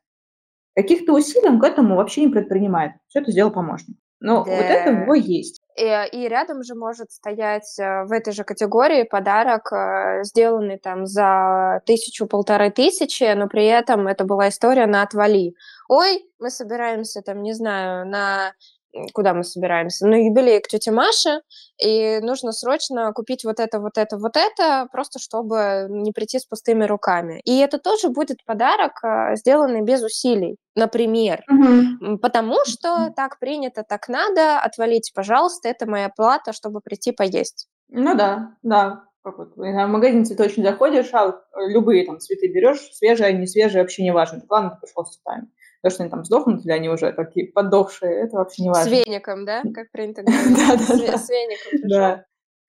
[0.75, 2.93] Каких-то усилий он к этому вообще не предпринимает.
[3.07, 3.97] Все это сделал помощник.
[4.19, 4.51] Но да.
[4.51, 5.61] вот это у него есть.
[5.75, 11.05] И, и рядом же может стоять э, в этой же категории подарок, э, сделанный там
[11.05, 15.55] за тысячу-полторы тысячи, но при этом это была история на отвали.
[15.89, 18.53] Ой, мы собираемся там, не знаю, на
[19.13, 20.07] куда мы собираемся?
[20.07, 21.41] На юбилей к тете Маше,
[21.83, 26.45] и нужно срочно купить вот это, вот это, вот это, просто чтобы не прийти с
[26.45, 27.41] пустыми руками.
[27.43, 31.43] И это тоже будет подарок, а, сделанный без усилий, например.
[31.49, 32.19] Угу.
[32.19, 37.67] Потому что так принято, так надо, отвалите, пожалуйста, это моя плата, чтобы прийти поесть.
[37.89, 39.03] Ну да, да.
[39.23, 44.03] Как вот, в магазин цветочный заходишь, а любые там цветы берешь, свежие, не свежие, вообще
[44.03, 44.41] не важно.
[44.45, 45.47] Главное, ты пришел с цветами.
[45.83, 48.85] То, что они там сдохнут, или они уже такие подохшие, это вообще не важно.
[48.85, 49.61] С веником, да?
[49.73, 50.57] Как принято говорить.
[50.57, 52.25] Да, да, С веником Да.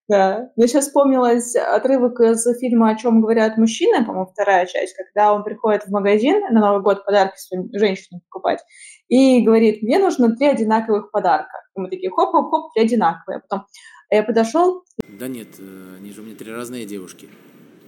[0.09, 0.50] Да.
[0.57, 5.44] Мне сейчас вспомнилась отрывок из фильма «О чем говорят мужчины», по-моему, вторая часть, когда он
[5.44, 8.62] приходит в магазин на Новый год подарки своим женщинам покупать
[9.09, 11.62] и говорит, мне нужно три одинаковых подарка.
[11.77, 13.38] И мы такие, хоп-хоп-хоп, три одинаковые.
[13.38, 13.66] А потом
[14.11, 14.85] я подошел.
[15.09, 17.29] Да нет, э, они же у меня три разные девушки.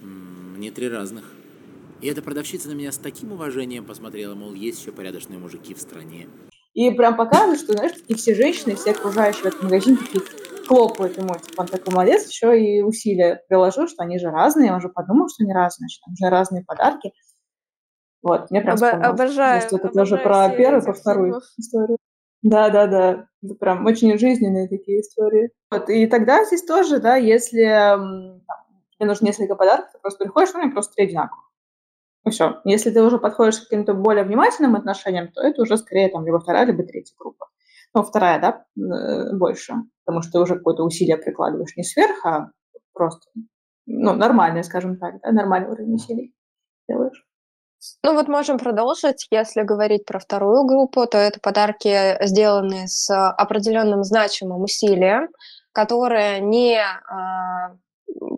[0.00, 1.35] Мне три разных.
[2.00, 5.80] И эта продавщица на меня с таким уважением посмотрела, мол, есть еще порядочные мужики в
[5.80, 6.28] стране.
[6.74, 10.22] И прям показывает, что, знаешь, такие все женщины, все окружающие в этом магазине такие
[10.66, 14.80] хлопают ему, типа, он такой молодец, еще и усилия приложил, что они же разные, он
[14.80, 17.12] же подумал, что они разные, что там же разные подарки.
[18.22, 19.62] Вот, мне прям Об- Обожаю.
[19.62, 21.98] Что это тоже про первую, про вторую историю.
[22.42, 23.28] Да, да, да.
[23.42, 25.50] Это прям очень жизненные такие истории.
[25.70, 28.42] Вот, и тогда здесь тоже, да, если там,
[28.90, 31.45] тебе нужно несколько подарков, ты просто приходишь, ну, и просто три одинаковых.
[32.26, 32.60] И все.
[32.64, 36.40] Если ты уже подходишь к каким-то более внимательным отношениям, то это уже скорее там либо
[36.40, 37.46] вторая, либо третья группа.
[37.94, 42.50] ну, вторая, да, э, больше, потому что ты уже какое-то усилие прикладываешь не сверх, а
[42.92, 43.30] просто,
[43.86, 46.34] ну, нормальное, скажем так, да, нормальный уровень усилий
[46.88, 47.24] делаешь.
[48.02, 49.28] Ну вот можем продолжить.
[49.30, 55.28] Если говорить про вторую группу, то это подарки, сделанные с определенным значимым усилием,
[55.72, 57.76] которые не а,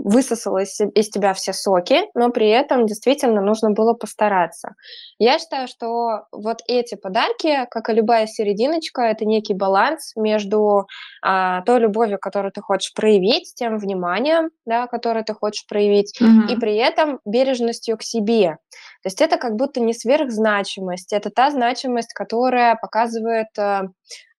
[0.09, 4.75] высосала из, из тебя все соки, но при этом действительно нужно было постараться.
[5.18, 10.87] Я считаю, что вот эти подарки, как и любая серединочка, это некий баланс между
[11.23, 16.55] а, той любовью, которую ты хочешь проявить, тем вниманием, да, которое ты хочешь проявить, mm-hmm.
[16.55, 18.57] и при этом бережностью к себе.
[19.03, 23.88] То есть это как будто не сверхзначимость, это та значимость, которая показывает а,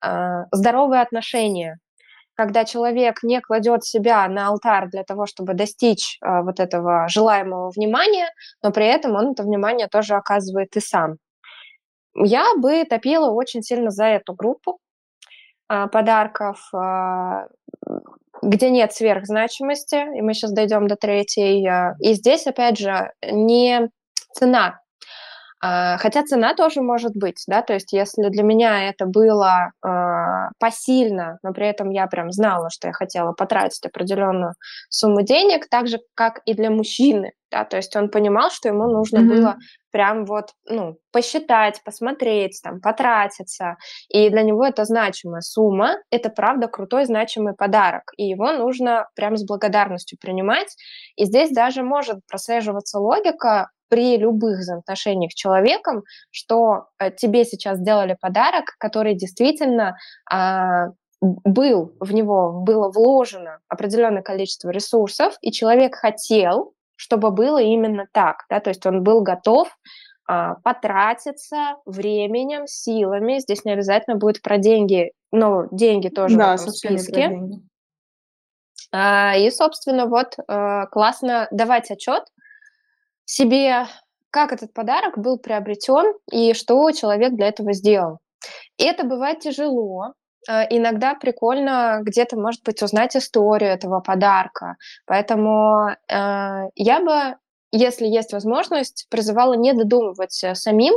[0.01, 1.77] а, здоровые отношения
[2.39, 7.69] когда человек не кладет себя на алтарь для того, чтобы достичь э, вот этого желаемого
[7.69, 8.29] внимания,
[8.63, 11.17] но при этом он это внимание тоже оказывает и сам.
[12.15, 14.79] Я бы топила очень сильно за эту группу
[15.67, 17.47] э, подарков, э,
[18.41, 21.67] где нет сверхзначимости, и мы сейчас дойдем до третьей.
[21.67, 23.89] Э, и здесь, опять же, не
[24.31, 24.79] цена
[25.61, 29.89] хотя цена тоже может быть, да, то есть если для меня это было э,
[30.57, 34.53] посильно, но при этом я прям знала, что я хотела потратить определенную
[34.89, 38.87] сумму денег, так же, как и для мужчины, да, то есть он понимал, что ему
[38.87, 39.27] нужно mm-hmm.
[39.27, 39.57] было
[39.91, 43.75] прям вот, ну, посчитать, посмотреть, там, потратиться,
[44.07, 49.35] и для него это значимая сумма, это правда крутой значимый подарок, и его нужно прям
[49.35, 50.75] с благодарностью принимать,
[51.15, 57.79] и здесь даже может прослеживаться логика при любых взаимоотношениях с человеком, что э, тебе сейчас
[57.79, 59.97] сделали подарок, который действительно
[60.31, 68.07] э, был в него, было вложено определенное количество ресурсов, и человек хотел, чтобы было именно
[68.11, 69.67] так, да, то есть он был готов
[70.29, 73.39] э, потратиться временем, силами.
[73.39, 77.39] Здесь не обязательно будет про деньги, но деньги тоже да, в этом списке.
[78.91, 82.23] А, и, собственно, вот э, классно давать отчет
[83.29, 83.85] себе,
[84.31, 88.17] как этот подарок был приобретен и что человек для этого сделал.
[88.77, 90.13] И это бывает тяжело.
[90.49, 94.77] Э, иногда прикольно где-то, может быть, узнать историю этого подарка.
[95.05, 97.37] Поэтому э, я бы,
[97.71, 100.95] если есть возможность, призывала не додумывать э, самим,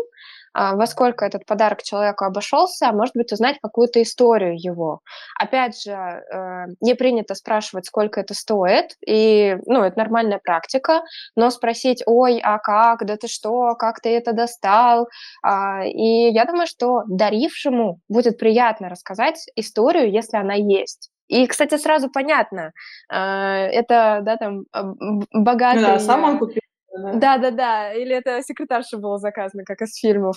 [0.55, 5.01] во сколько этот подарок человеку обошелся, а может быть, узнать какую-то историю его.
[5.39, 11.03] Опять же, э, не принято спрашивать, сколько это стоит, и, ну, это нормальная практика,
[11.37, 15.09] но спросить, ой, а как, да ты что, как ты это достал,
[15.43, 21.11] а, и я думаю, что дарившему будет приятно рассказать историю, если она есть.
[21.29, 22.73] И, кстати, сразу понятно,
[23.11, 24.65] э, это, да, там,
[25.33, 25.81] богатый...
[25.81, 30.37] Ну да, сам он купил да-да-да, или это секретарша было заказано, как из фильмов.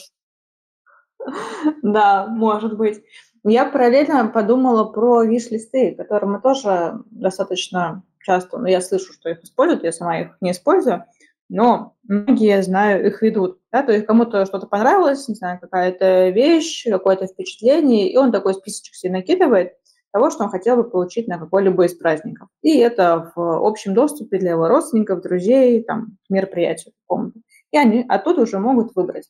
[1.81, 3.03] Да, может быть.
[3.43, 9.43] Я параллельно подумала про виш-листы, которые мы тоже достаточно часто, ну, я слышу, что их
[9.43, 11.05] используют, я сама их не использую,
[11.47, 13.59] но многие, знаю, их ведут.
[13.71, 13.83] Да?
[13.83, 18.95] То есть кому-то что-то понравилось, не знаю, какая-то вещь, какое-то впечатление, и он такой списочек
[18.95, 19.73] себе накидывает,
[20.15, 22.47] того, что он хотел бы получить на какой-либо из праздников.
[22.61, 27.37] И это в общем доступе для его родственников, друзей, там, мероприятию какому-то.
[27.71, 29.29] И они оттуда уже могут выбрать,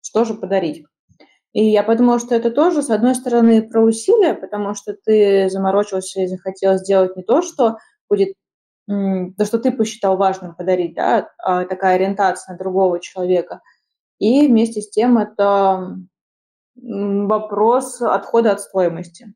[0.00, 0.86] что же подарить.
[1.52, 6.22] И я подумала, что это тоже, с одной стороны, про усилия, потому что ты заморочился
[6.22, 7.76] и захотел сделать не то, что
[8.08, 8.32] будет
[8.86, 13.60] то, что ты посчитал важным подарить, да, а такая ориентация на другого человека.
[14.18, 15.98] И вместе с тем это
[16.74, 19.34] вопрос отхода от стоимости.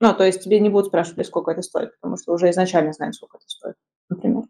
[0.00, 3.14] Ну, то есть тебе не будут спрашивать, сколько это стоит, потому что уже изначально знают,
[3.14, 3.76] сколько это стоит,
[4.08, 4.44] например.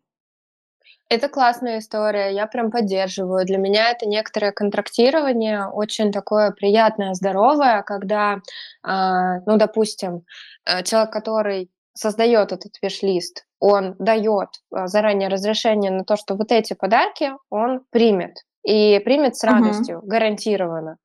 [1.11, 3.45] Это классная история, я прям поддерживаю.
[3.45, 8.41] Для меня это некоторое контрактирование, очень такое приятное, здоровое, когда,
[8.83, 10.25] э, ну, допустим,
[10.65, 16.51] э, человек, который создает этот виш-лист, он дает э, заранее разрешение на то, что вот
[16.51, 18.39] эти подарки он примет.
[18.67, 20.07] И примет с радостью, uh-huh.
[20.07, 20.97] гарантированно.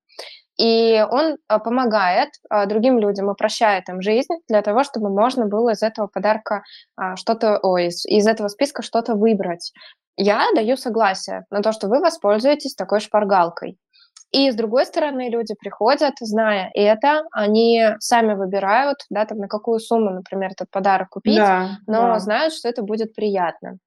[0.60, 5.70] И он а, помогает а, другим людям, упрощает им жизнь для того, чтобы можно было
[5.70, 6.64] из этого подарка
[6.98, 9.72] а, что-то, ой, из, из этого списка что-то выбрать.
[10.18, 13.78] Я даю согласие на то, что вы воспользуетесь такой шпаргалкой.
[14.32, 19.80] И с другой стороны, люди приходят, зная это, они сами выбирают, да, там на какую
[19.80, 22.20] сумму, например, этот подарок купить, да, но да.
[22.20, 23.78] знают, что это будет приятно.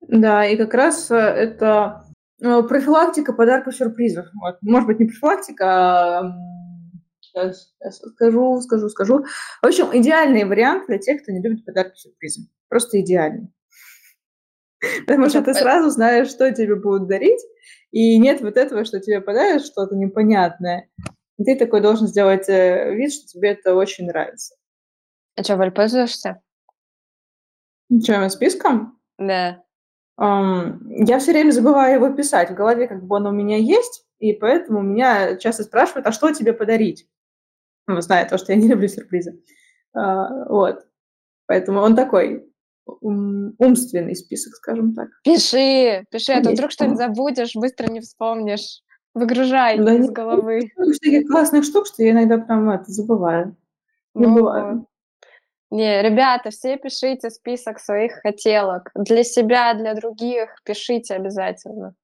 [0.00, 2.02] Да, и как раз э, это
[2.42, 4.26] профилактика подарков сюрпризов.
[4.34, 4.56] Вот.
[4.62, 6.36] Может быть, не профилактика, а
[7.20, 9.24] сейчас, сейчас скажу, скажу, скажу.
[9.62, 12.48] В общем, идеальный вариант для тех, кто не любит подарки сюрпризы.
[12.68, 13.52] Просто идеальный.
[15.06, 17.40] Потому что ты сразу знаешь, что тебе будут дарить,
[17.92, 20.88] и нет вот этого, что тебе подарят что-то непонятное.
[21.38, 24.56] И ты такой должен сделать э, вид, что тебе это очень нравится.
[25.36, 26.42] А что, Валь, пользуешься?
[28.02, 28.98] Чем, списком?
[29.18, 29.61] Да.
[30.18, 32.50] Я все время забываю его писать.
[32.50, 36.32] В голове как бы он у меня есть, и поэтому меня часто спрашивают, а что
[36.32, 37.08] тебе подарить?
[37.86, 39.40] Ну, зная то, что я не люблю сюрпризы.
[39.96, 40.86] Uh, вот.
[41.46, 42.46] Поэтому он такой
[42.86, 45.08] ум, умственный список, скажем так.
[45.24, 48.82] Пиши, пиши, а то вдруг что-нибудь забудешь, быстро не вспомнишь.
[49.14, 50.70] Выгружай да из головы.
[51.02, 53.56] Таких классных штук, что я иногда прям это забываю.
[54.14, 54.86] Не ну.
[55.72, 58.90] Не, ребята, все пишите список своих хотелок.
[58.94, 61.94] Для себя, для других пишите обязательно.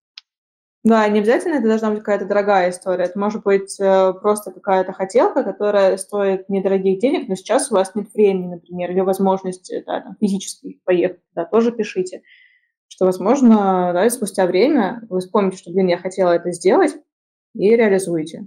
[0.85, 3.05] Да, не обязательно это должна быть какая-то дорогая история.
[3.05, 7.95] Это может быть э, просто какая-то хотелка, которая стоит недорогих денег, но сейчас у вас
[7.95, 12.23] нет времени, например, или возможности да, там, физически поехать, да, тоже пишите.
[12.89, 16.97] Что, возможно, да, спустя время вы вспомните, что, блин, я хотела это сделать,
[17.53, 18.47] и реализуете.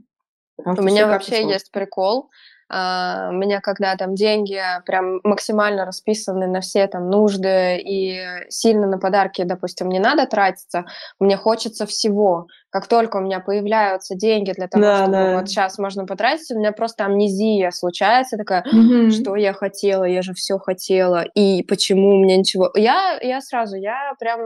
[0.58, 2.32] У меня вообще есть прикол.
[2.72, 8.18] Uh, у меня когда там деньги прям максимально расписаны на все там нужды и
[8.48, 10.86] сильно на подарки, допустим, не надо тратиться,
[11.20, 12.48] мне хочется всего.
[12.70, 15.38] Как только у меня появляются деньги для того, да, чтобы да.
[15.40, 19.12] вот сейчас можно потратить, у меня просто амнезия случается такая, mm-hmm.
[19.12, 22.72] что я хотела, я же все хотела, и почему у меня ничего.
[22.76, 24.40] Я, я сразу, я прям,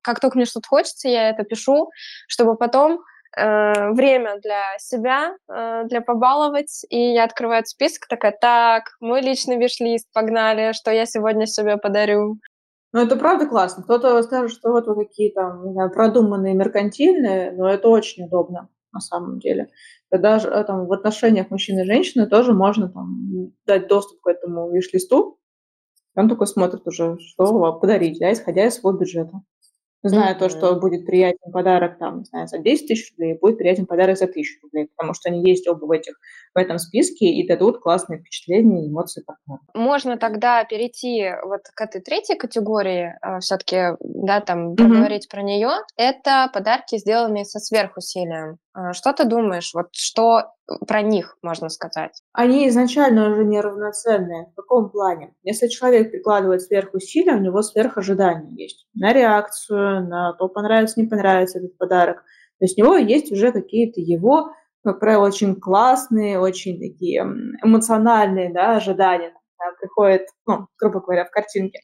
[0.00, 1.90] как только мне что-то хочется, я это пишу,
[2.26, 3.00] чтобы потом
[3.36, 9.56] э, время для себя, э, для побаловать, и я открываю список, такая, так, мой личный
[9.56, 12.38] виш-лист, погнали, что я сегодня себе подарю.
[12.92, 13.84] Ну, это правда классно.
[13.84, 19.38] Кто-то скажет, что вот вы какие там, продуманные, меркантильные, но это очень удобно на самом
[19.38, 19.68] деле.
[20.10, 24.70] Даже э, там, в отношениях мужчины и женщины тоже можно там, дать доступ к этому
[24.70, 25.38] виш-листу.
[26.16, 29.42] Он такой смотрит уже, что подарить, да, исходя из своего бюджета
[30.02, 30.38] зная mm-hmm.
[30.38, 34.16] то, что будет приятен подарок там, не знаю, за 10 тысяч рублей, будет приятен подарок
[34.16, 36.18] за тысячу рублей, потому что они есть оба в, этих,
[36.54, 39.60] в этом списке и дадут классные впечатления и эмоции партнера.
[39.74, 45.30] Можно тогда перейти вот к этой третьей категории, э, все-таки, да, там, поговорить mm-hmm.
[45.30, 45.70] про нее.
[45.96, 48.58] Это подарки, сделанные со сверхусилием.
[48.76, 50.52] Э, что ты думаешь, вот что
[50.86, 52.22] про них можно сказать?
[52.32, 54.46] Они изначально уже неравноценные.
[54.52, 55.34] В каком плане?
[55.42, 61.58] Если человек прикладывает сверхусилия, у него сверхожидания есть на реакцию, на то, понравится, не понравится
[61.58, 62.24] этот подарок.
[62.58, 64.52] То есть у него есть уже какие-то его,
[64.84, 67.20] как правило, очень классные, очень такие
[67.62, 69.32] эмоциональные да, ожидания.
[69.58, 71.80] Да, приходит, ну, грубо говоря, в картинке.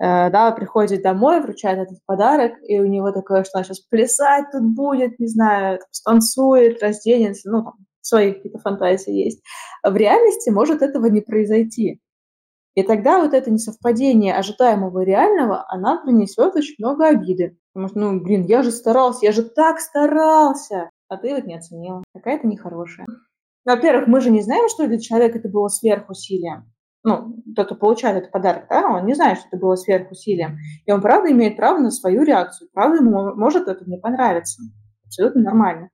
[0.00, 4.46] Э, да, приходит домой, вручает этот подарок, и у него такое, что он сейчас плясать
[4.50, 9.42] тут будет, не знаю, станцует, разденется, ну, там, свои какие-то фантазии есть.
[9.84, 12.00] В реальности может этого не произойти.
[12.74, 17.58] И тогда вот это несовпадение ожидаемого и реального, она принесет очень много обиды.
[17.74, 21.56] Потому что, ну, блин, я же старался, я же так старался, а ты вот не
[21.56, 22.02] оценила.
[22.14, 23.06] Какая-то нехорошая.
[23.66, 28.18] Во-первых, мы же не знаем, что для человека это было сверхусилием ну, тот, кто получает
[28.18, 30.58] этот подарок, да, он не знает, что это было сверхусилием.
[30.84, 32.68] И он, правда, имеет право на свою реакцию.
[32.72, 34.62] Правда, ему может это не понравиться.
[35.06, 35.90] Абсолютно нормально.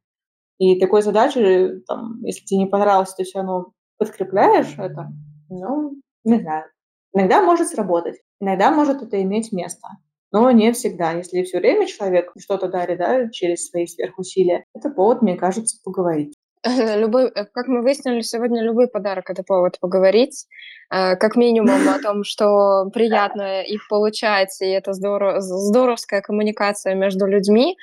[0.58, 5.08] И такой задачи, там, если тебе не понравилось, ты все равно подкрепляешь это,
[5.48, 5.92] ну,
[6.24, 6.64] не знаю.
[7.12, 9.88] Иногда может сработать, иногда может это иметь место,
[10.32, 11.12] но не всегда.
[11.12, 16.34] Если все время человек что-то дарит да, через свои сверхусилия, это повод, мне кажется, поговорить.
[16.66, 20.46] Любой, э, как мы выяснили сегодня, любой подарок это повод поговорить,
[20.90, 27.26] э, как минимум о том, что приятно их получать, и это здоров, здоровская коммуникация между
[27.26, 27.76] людьми,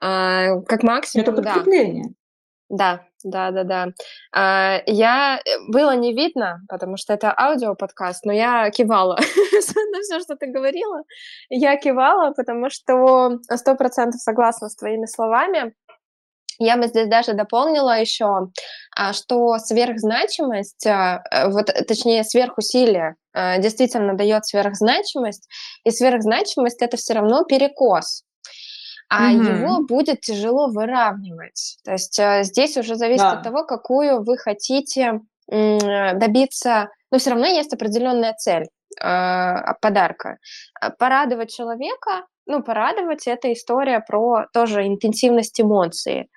[0.00, 2.06] а, как максимум, это подкрепление.
[2.68, 4.82] Да, да, да, да.
[4.86, 9.16] Я э, было не видно, потому что это аудиоподкаст, но я кивала
[9.92, 11.02] на все, что ты говорила.
[11.50, 15.74] Я кивала, потому что сто процентов согласна с твоими словами.
[16.58, 18.48] Я бы здесь даже дополнила еще,
[18.94, 25.48] а, что сверхзначимость, а, э, вот, точнее, сверхусилие а, действительно дает сверхзначимость,
[25.84, 28.22] и сверхзначимость это все равно перекос,
[29.12, 29.42] а угу.
[29.42, 31.78] его будет тяжело выравнивать.
[31.84, 33.32] То есть здесь уже зависит да.
[33.32, 40.38] от того, какую вы хотите добиться, но все равно есть определенная цель подарка.
[40.98, 46.30] Порадовать человека ну, порадовать, это история про тоже интенсивность эмоций.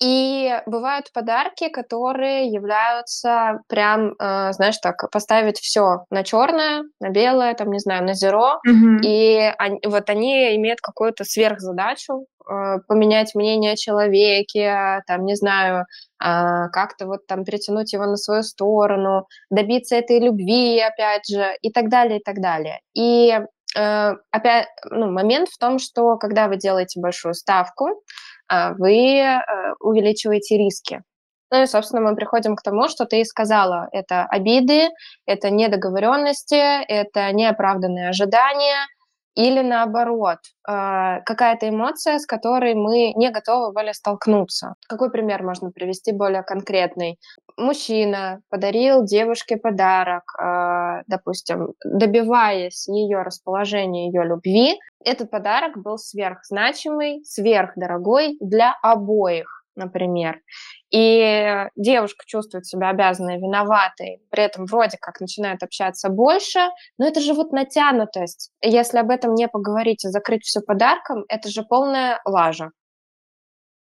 [0.00, 7.54] И бывают подарки, которые являются прям, э, знаешь, так, поставить все на черное, на белое,
[7.54, 9.00] там, не знаю, на зеро, mm-hmm.
[9.02, 15.86] и они, вот они имеют какую-то сверхзадачу э, поменять мнение о человеке, там, не знаю,
[16.22, 21.72] э, как-то вот там перетянуть его на свою сторону, добиться этой любви, опять же, и
[21.72, 22.78] так далее, и так далее.
[22.94, 23.36] И
[23.76, 28.02] Э, опять, ну, момент в том, что когда вы делаете большую ставку,
[28.78, 29.40] вы э,
[29.80, 31.02] увеличиваете риски.
[31.50, 33.88] Ну и, собственно, мы приходим к тому, что ты и сказала.
[33.92, 34.88] Это обиды,
[35.26, 38.86] это недоговоренности, это неоправданные ожидания–
[39.38, 44.74] или наоборот, э, какая-то эмоция, с которой мы не готовы были столкнуться.
[44.88, 47.20] Какой пример можно привести более конкретный?
[47.56, 54.76] Мужчина подарил девушке подарок, э, допустим, добиваясь ее расположения, ее любви.
[55.04, 60.40] Этот подарок был сверхзначимый, сверхдорогой для обоих например,
[60.90, 66.60] и девушка чувствует себя обязанной, виноватой, при этом вроде как начинает общаться больше,
[66.98, 68.50] но это же вот натянутость.
[68.62, 72.70] Если об этом не поговорить и закрыть все подарком, это же полная лажа.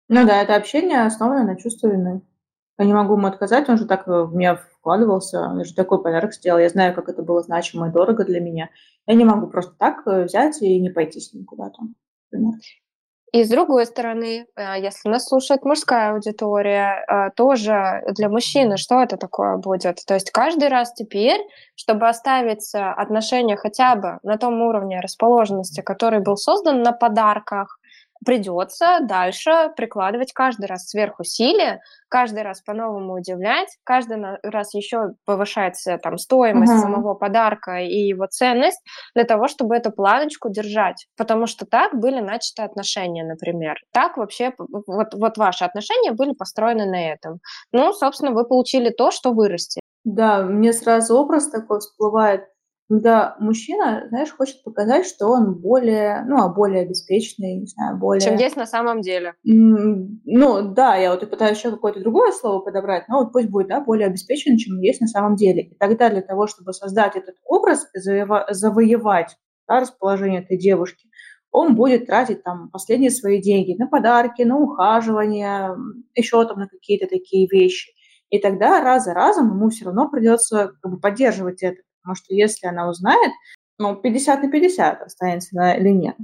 [0.09, 2.22] Ну да, это общение основано на чувстве вины.
[2.78, 6.34] Я не могу ему отказать, он же так в меня вкладывался, он же такой подарок
[6.34, 8.68] сделал, я знаю, как это было значимо и дорого для меня.
[9.07, 11.78] Я не могу просто так э, взять и не пойти с ним куда-то.
[13.32, 19.02] И с другой стороны, э, если нас слушает мужская аудитория, э, тоже для мужчины что
[19.02, 20.04] это такое будет?
[20.06, 21.40] То есть каждый раз теперь,
[21.74, 27.78] чтобы оставить отношения хотя бы на том уровне расположенности, который был создан на подарках,
[28.26, 36.18] придется дальше прикладывать каждый раз сверхусилия, каждый раз по-новому удивлять, каждый раз еще повышается там
[36.18, 36.80] стоимость uh-huh.
[36.80, 38.82] самого подарка и его ценность
[39.14, 41.06] для того, чтобы эту планочку держать.
[41.16, 43.76] Потому что так были начаты отношения, например.
[43.92, 47.38] Так вообще, вот, вот ваши отношения были построены на этом.
[47.72, 49.80] Ну, собственно, вы получили то, что вырасти.
[50.04, 52.42] Да, мне сразу образ такой всплывает
[52.89, 58.20] когда мужчина, знаешь, хочет показать, что он более, ну, а более обеспеченный, не знаю, более...
[58.20, 59.34] Чем есть на самом деле.
[59.43, 63.68] Ну, да, я вот и пытаюсь еще какое-то другое слово подобрать, но вот пусть будет,
[63.68, 65.62] да, более обеспеченный, чем есть на самом деле.
[65.62, 69.37] И тогда для того, чтобы создать этот образ и завоевать
[69.68, 71.09] да, расположение этой девушки,
[71.51, 75.74] он будет тратить там последние свои деньги на подарки, на ухаживание,
[76.14, 77.93] еще там на какие-то такие вещи.
[78.28, 81.78] И тогда раз за разом ему все равно придется как бы, поддерживать это.
[82.07, 83.32] Потому что если она узнает,
[83.78, 86.14] ну, 50 на 50 останется она или нет.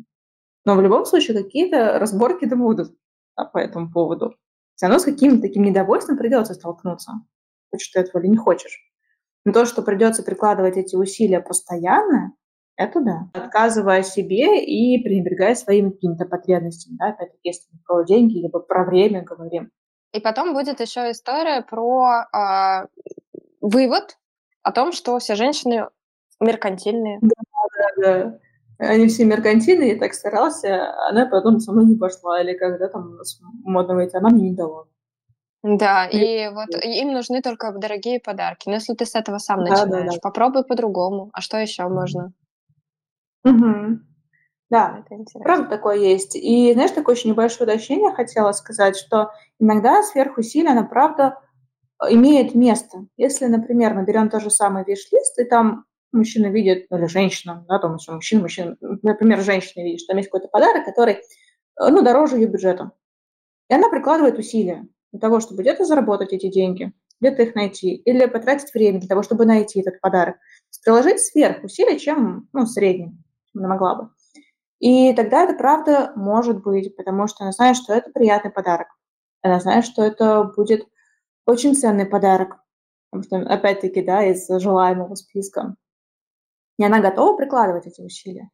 [0.64, 2.94] Но в любом случае какие-то разборки да будут
[3.36, 4.36] да, по этому поводу.
[4.76, 7.14] Все равно с каким-то таким недовольством придется столкнуться.
[7.72, 8.78] Хочешь ты этого или не хочешь.
[9.44, 12.32] Но то, что придется прикладывать эти усилия постоянно,
[12.76, 13.30] это да.
[13.34, 16.96] Отказывая себе и пренебрегая своими какими-то потребностями.
[16.96, 17.08] Да?
[17.08, 19.72] Опять-таки, если мы про деньги, либо про время говорим.
[20.12, 22.86] И потом будет еще история про э,
[23.60, 24.16] вывод,
[24.62, 25.88] о том, что все женщины
[26.40, 27.18] меркантильные.
[27.20, 27.30] Да,
[27.76, 28.38] да, да.
[28.78, 33.16] Они все меркантильные, я так старался, она потом со мной не пошла, или когда там
[33.64, 34.86] модно выйти, она мне не дала.
[35.62, 38.68] Да, и, вот им нужны только дорогие подарки.
[38.68, 40.18] Но если ты с этого сам да, начинаешь, да, да.
[40.20, 41.30] попробуй по-другому.
[41.32, 42.32] А что еще можно?
[43.44, 44.00] Угу.
[44.70, 45.04] Да,
[45.34, 46.34] правда такое есть.
[46.34, 51.38] И знаешь, такое очень небольшое уточнение хотела сказать, что иногда сверхусилие, она правда
[52.10, 53.06] имеет место.
[53.16, 57.64] Если, например, мы берем тот же самый виш-лист, и там мужчина видит, ну, или женщина,
[57.68, 61.20] да, там еще мужчина, мужчина, например, женщина видит, что там есть какой-то подарок, который, э,
[61.78, 62.92] ну, дороже ее бюджета.
[63.68, 68.26] И она прикладывает усилия для того, чтобы где-то заработать эти деньги, где-то их найти, или
[68.26, 70.36] потратить время для того, чтобы найти этот подарок.
[70.84, 73.22] Приложить сверх усилий, чем, ну, средним,
[73.52, 74.08] чем она могла бы.
[74.80, 78.88] И тогда это правда может быть, потому что она знает, что это приятный подарок.
[79.40, 80.86] Она знает, что это будет
[81.46, 82.56] очень ценный подарок,
[83.10, 85.74] потому что, опять-таки, да, из желаемого списка.
[86.78, 88.48] И она готова прикладывать эти усилия.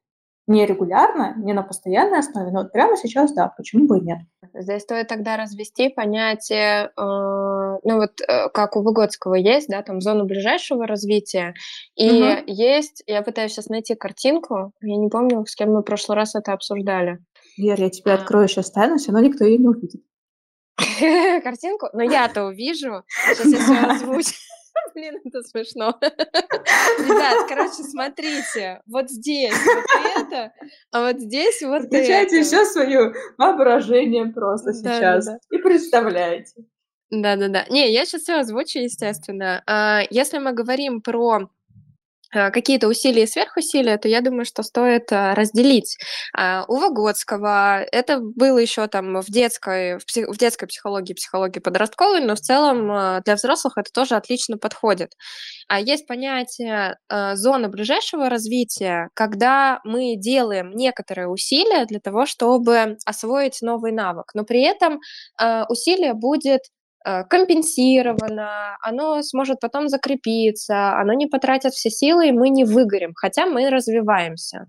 [0.46, 4.20] Не регулярно, не на постоянной основе, но вот прямо сейчас, да, почему бы и нет.
[4.54, 10.00] Здесь стоит тогда развести понятие, э, ну вот э, как у Выгодского есть, да, там
[10.00, 11.52] зону ближайшего развития,
[11.96, 12.44] и угу.
[12.46, 16.34] есть, я пытаюсь сейчас найти картинку, я не помню, с кем мы в прошлый раз
[16.34, 17.18] это обсуждали.
[17.58, 18.14] Вера, я тебе а.
[18.14, 20.02] открою сейчас тайну, все равно никто ее не увидит.
[21.42, 23.04] картинку, но я-то увижу.
[23.26, 24.34] Сейчас я все озвучу.
[24.94, 25.98] Блин, это смешно.
[26.00, 29.84] Ребят, короче, смотрите, вот здесь вот
[30.16, 30.52] это,
[30.92, 32.46] а вот здесь вот Включайте это.
[32.46, 35.38] все свое воображение просто сейчас да, да.
[35.50, 36.64] и представляете.
[37.10, 37.64] Да-да-да.
[37.70, 39.62] Не, я сейчас все озвучу, естественно.
[39.66, 41.48] А, если мы говорим про
[42.30, 45.96] какие-то усилия и сверхусилия, то я думаю, что стоит э, разделить.
[46.36, 51.58] А, у Выгодского это было еще там в детской, в, псих, в детской психологии, психологии
[51.60, 55.12] подростковой, но в целом э, для взрослых это тоже отлично подходит.
[55.68, 56.96] А есть понятие
[57.34, 64.44] зоны ближайшего развития, когда мы делаем некоторые усилия для того, чтобы освоить новый навык, но
[64.44, 65.00] при этом
[65.68, 72.48] усилие будет Э, компенсировано, оно сможет потом закрепиться, оно не потратит все силы, и мы
[72.48, 74.66] не выгорим, хотя мы развиваемся.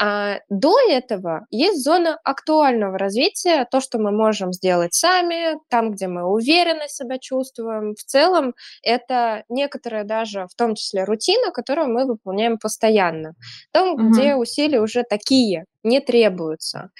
[0.00, 6.06] А до этого есть зона актуального развития, то, что мы можем сделать сами, там, где
[6.06, 7.94] мы уверенно себя чувствуем.
[7.94, 13.34] В целом это некоторая даже, в том числе, рутина, которую мы выполняем постоянно.
[13.72, 14.10] Там, угу.
[14.10, 16.90] где усилия уже такие, не требуются.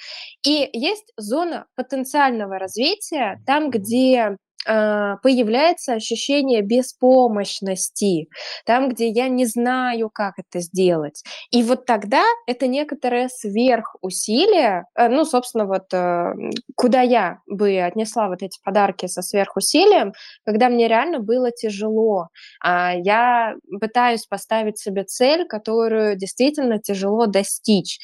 [0.45, 4.35] И есть зона потенциального развития, там, где
[4.65, 8.27] появляется ощущение беспомощности,
[8.65, 11.23] там, где я не знаю, как это сделать.
[11.51, 16.33] И вот тогда это некоторое сверхусилие, э, ну, собственно, вот э,
[16.75, 20.13] куда я бы отнесла вот эти подарки со сверхусилием,
[20.45, 22.27] когда мне реально было тяжело.
[22.61, 27.99] А, я пытаюсь поставить себе цель, которую действительно тяжело достичь.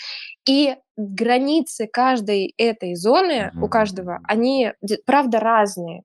[0.47, 4.71] И границы каждой этой зоны, у каждого, они,
[5.05, 6.03] правда, разные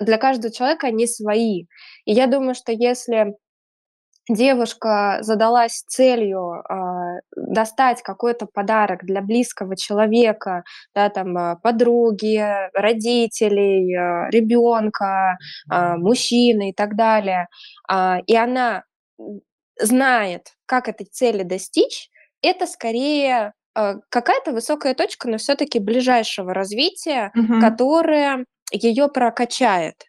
[0.00, 1.66] для каждого человека они свои.
[2.04, 3.34] И я думаю, что если
[4.28, 12.44] девушка задалась целью э, достать какой-то подарок для близкого человека, да, там э, подруги,
[12.74, 15.36] родителей, э, ребенка,
[15.70, 17.48] э, мужчины и так далее,
[17.90, 18.84] э, и она
[19.80, 22.08] знает, как этой цели достичь,
[22.42, 27.60] это скорее э, какая-то высокая точка, но все-таки ближайшего развития, угу.
[27.60, 30.04] которая ее прокачает.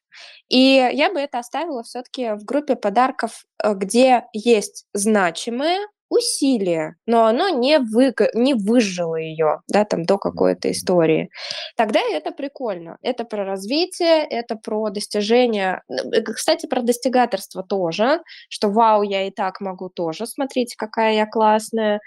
[0.49, 0.57] И
[0.93, 5.79] я бы это оставила все-таки в группе подарков, э, где есть значимые
[6.11, 11.29] усилие, но оно не, вы, не выжило ее, да, там, до какой-то истории.
[11.77, 12.97] Тогда это прикольно.
[13.01, 15.81] Это про развитие, это про достижение.
[15.89, 21.25] Э, кстати, про достигаторство тоже, что вау, я и так могу тоже, смотрите, какая я
[21.25, 22.01] классная.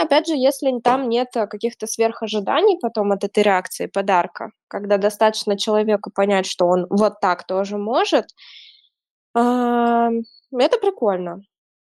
[0.00, 6.12] Опять же, если там нет каких-то сверхожиданий потом от этой реакции подарка, когда достаточно человеку
[6.14, 8.26] понять, что он вот так тоже может,
[9.34, 11.40] это прикольно.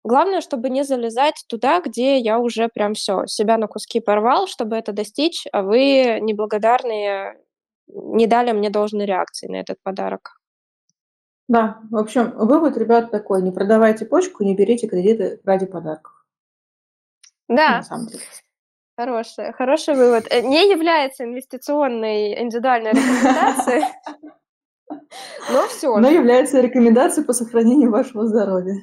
[0.06, 4.76] Главное, чтобы не залезать туда, где я уже прям все себя на куски порвал, чтобы
[4.76, 7.40] это достичь, а вы неблагодарные
[7.88, 10.40] не дали мне должной реакции на этот подарок.
[11.48, 16.14] Да, в общем, вывод, ребят, такой: не продавайте почку, не берите кредиты ради подарков.
[17.48, 17.78] Да.
[17.78, 18.22] На самом деле.
[18.96, 20.28] Хороший, хороший вывод.
[20.30, 23.84] Э, не является инвестиционной индивидуальной рекомендацией,
[25.52, 25.98] но все.
[25.98, 28.76] Но является рекомендацией по сохранению вашего здоровья.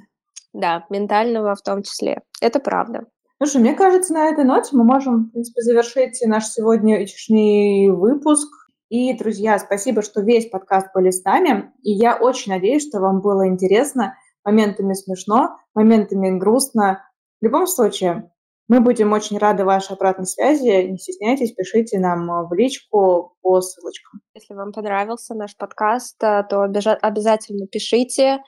[0.52, 2.22] Да, ментального в том числе.
[2.40, 3.06] Это правда.
[3.38, 8.48] Слушай, мне кажется, на этой ноте мы можем, в принципе, завершить наш сегодняшний выпуск.
[8.88, 11.72] И, друзья, спасибо, что весь подкаст были с нами.
[11.82, 17.02] И я очень надеюсь, что вам было интересно, моментами смешно, моментами грустно.
[17.40, 18.30] В любом случае,
[18.68, 20.86] мы будем очень рады вашей обратной связи.
[20.88, 24.20] Не стесняйтесь, пишите нам э, в личку по ссылочкам.
[24.34, 28.38] Если вам понравился наш подкаст, э, то обязательно пишите,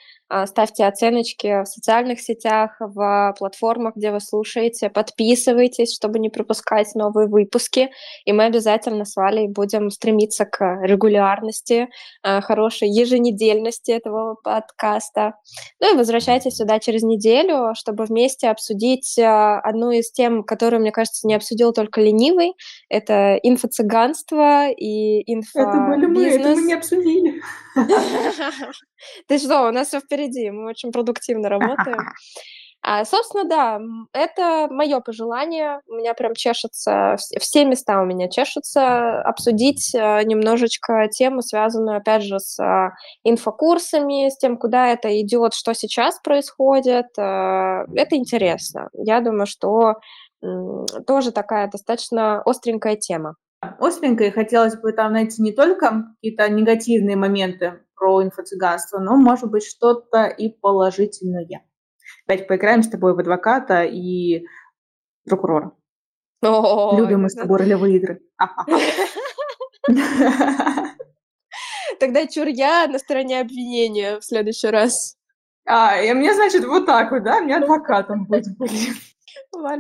[0.47, 7.29] ставьте оценочки в социальных сетях, в платформах, где вы слушаете, подписывайтесь, чтобы не пропускать новые
[7.29, 7.91] выпуски,
[8.25, 11.89] и мы обязательно с Валей будем стремиться к регулярности,
[12.23, 15.35] а, хорошей еженедельности этого подкаста.
[15.81, 20.93] Ну и возвращайтесь сюда через неделю, чтобы вместе обсудить а, одну из тем, которую, мне
[20.93, 22.55] кажется, не обсудил только ленивый.
[22.89, 27.43] Это инфо-цыганство и инфо Это были мы, это мы не обсудили.
[29.29, 31.99] Ты что, у нас все впереди, мы очень продуктивно работаем.
[32.87, 33.81] А, собственно, да,
[34.13, 35.81] это мое пожелание.
[35.89, 42.25] У меня прям чешется, все места у меня чешутся обсудить э, немножечко тему, связанную, опять
[42.25, 42.91] же, с а,
[43.23, 47.07] инфокурсами, с тем, куда это идет, что сейчас происходит.
[47.17, 48.91] Э, это интересно.
[48.93, 49.95] Я думаю, что
[51.07, 53.37] тоже такая достаточно остренькая тема.
[53.79, 59.65] Остренькая, хотелось бы там найти не только какие-то негативные моменты про инфо-цыганство, но, может быть,
[59.65, 61.47] что-то и положительное.
[62.27, 64.47] Опять поиграем с тобой в адвоката и
[65.25, 65.73] прокурора.
[66.43, 68.21] О, Любим мы с тобой ролевые игры.
[72.01, 75.17] Тогда чур я на стороне обвинения в следующий раз.
[75.67, 77.41] А, и мне, значит, вот так вот, да?
[77.41, 78.47] Мне адвокатом будет,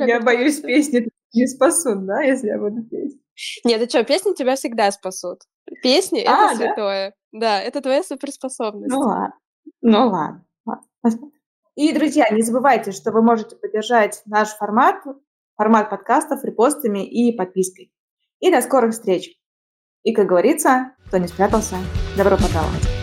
[0.07, 3.21] Я боюсь, песни не спасут, да, если я буду петь.
[3.65, 5.41] Нет, ты что, песни тебя всегда спасут.
[5.83, 7.15] Песни— а, это святое.
[7.33, 7.61] Да?
[7.61, 8.93] это твоя суперспособность.
[8.93, 9.35] Ну ладно.
[9.83, 10.45] Ну ладно.
[11.75, 15.03] И, друзья, не забывайте, что вы можете поддержать наш формат,
[15.57, 17.93] формат подкастов репостами и подпиской.
[18.39, 19.31] И до скорых встреч.
[20.05, 21.77] И, как говорится, кто не спрятался,
[22.17, 22.94] добро пожаловать.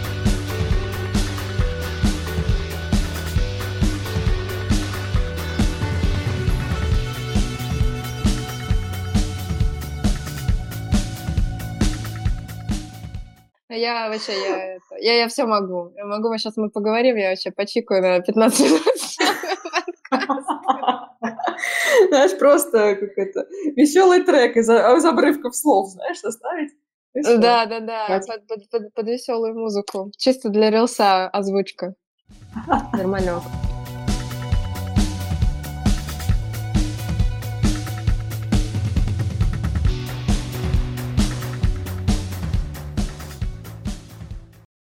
[13.74, 15.93] Я вообще, я, я, я все могу.
[15.95, 18.82] Я могу, сейчас мы поговорим, я вообще почикаю на 15 минут.
[22.09, 23.47] Знаешь, просто как это,
[23.78, 26.72] веселый трек из, из обрывков слов, знаешь, составить.
[27.13, 30.11] Да, да, да, под, под, под, под веселую музыку.
[30.17, 31.95] Чисто для рилса озвучка.
[32.93, 33.41] Нормально.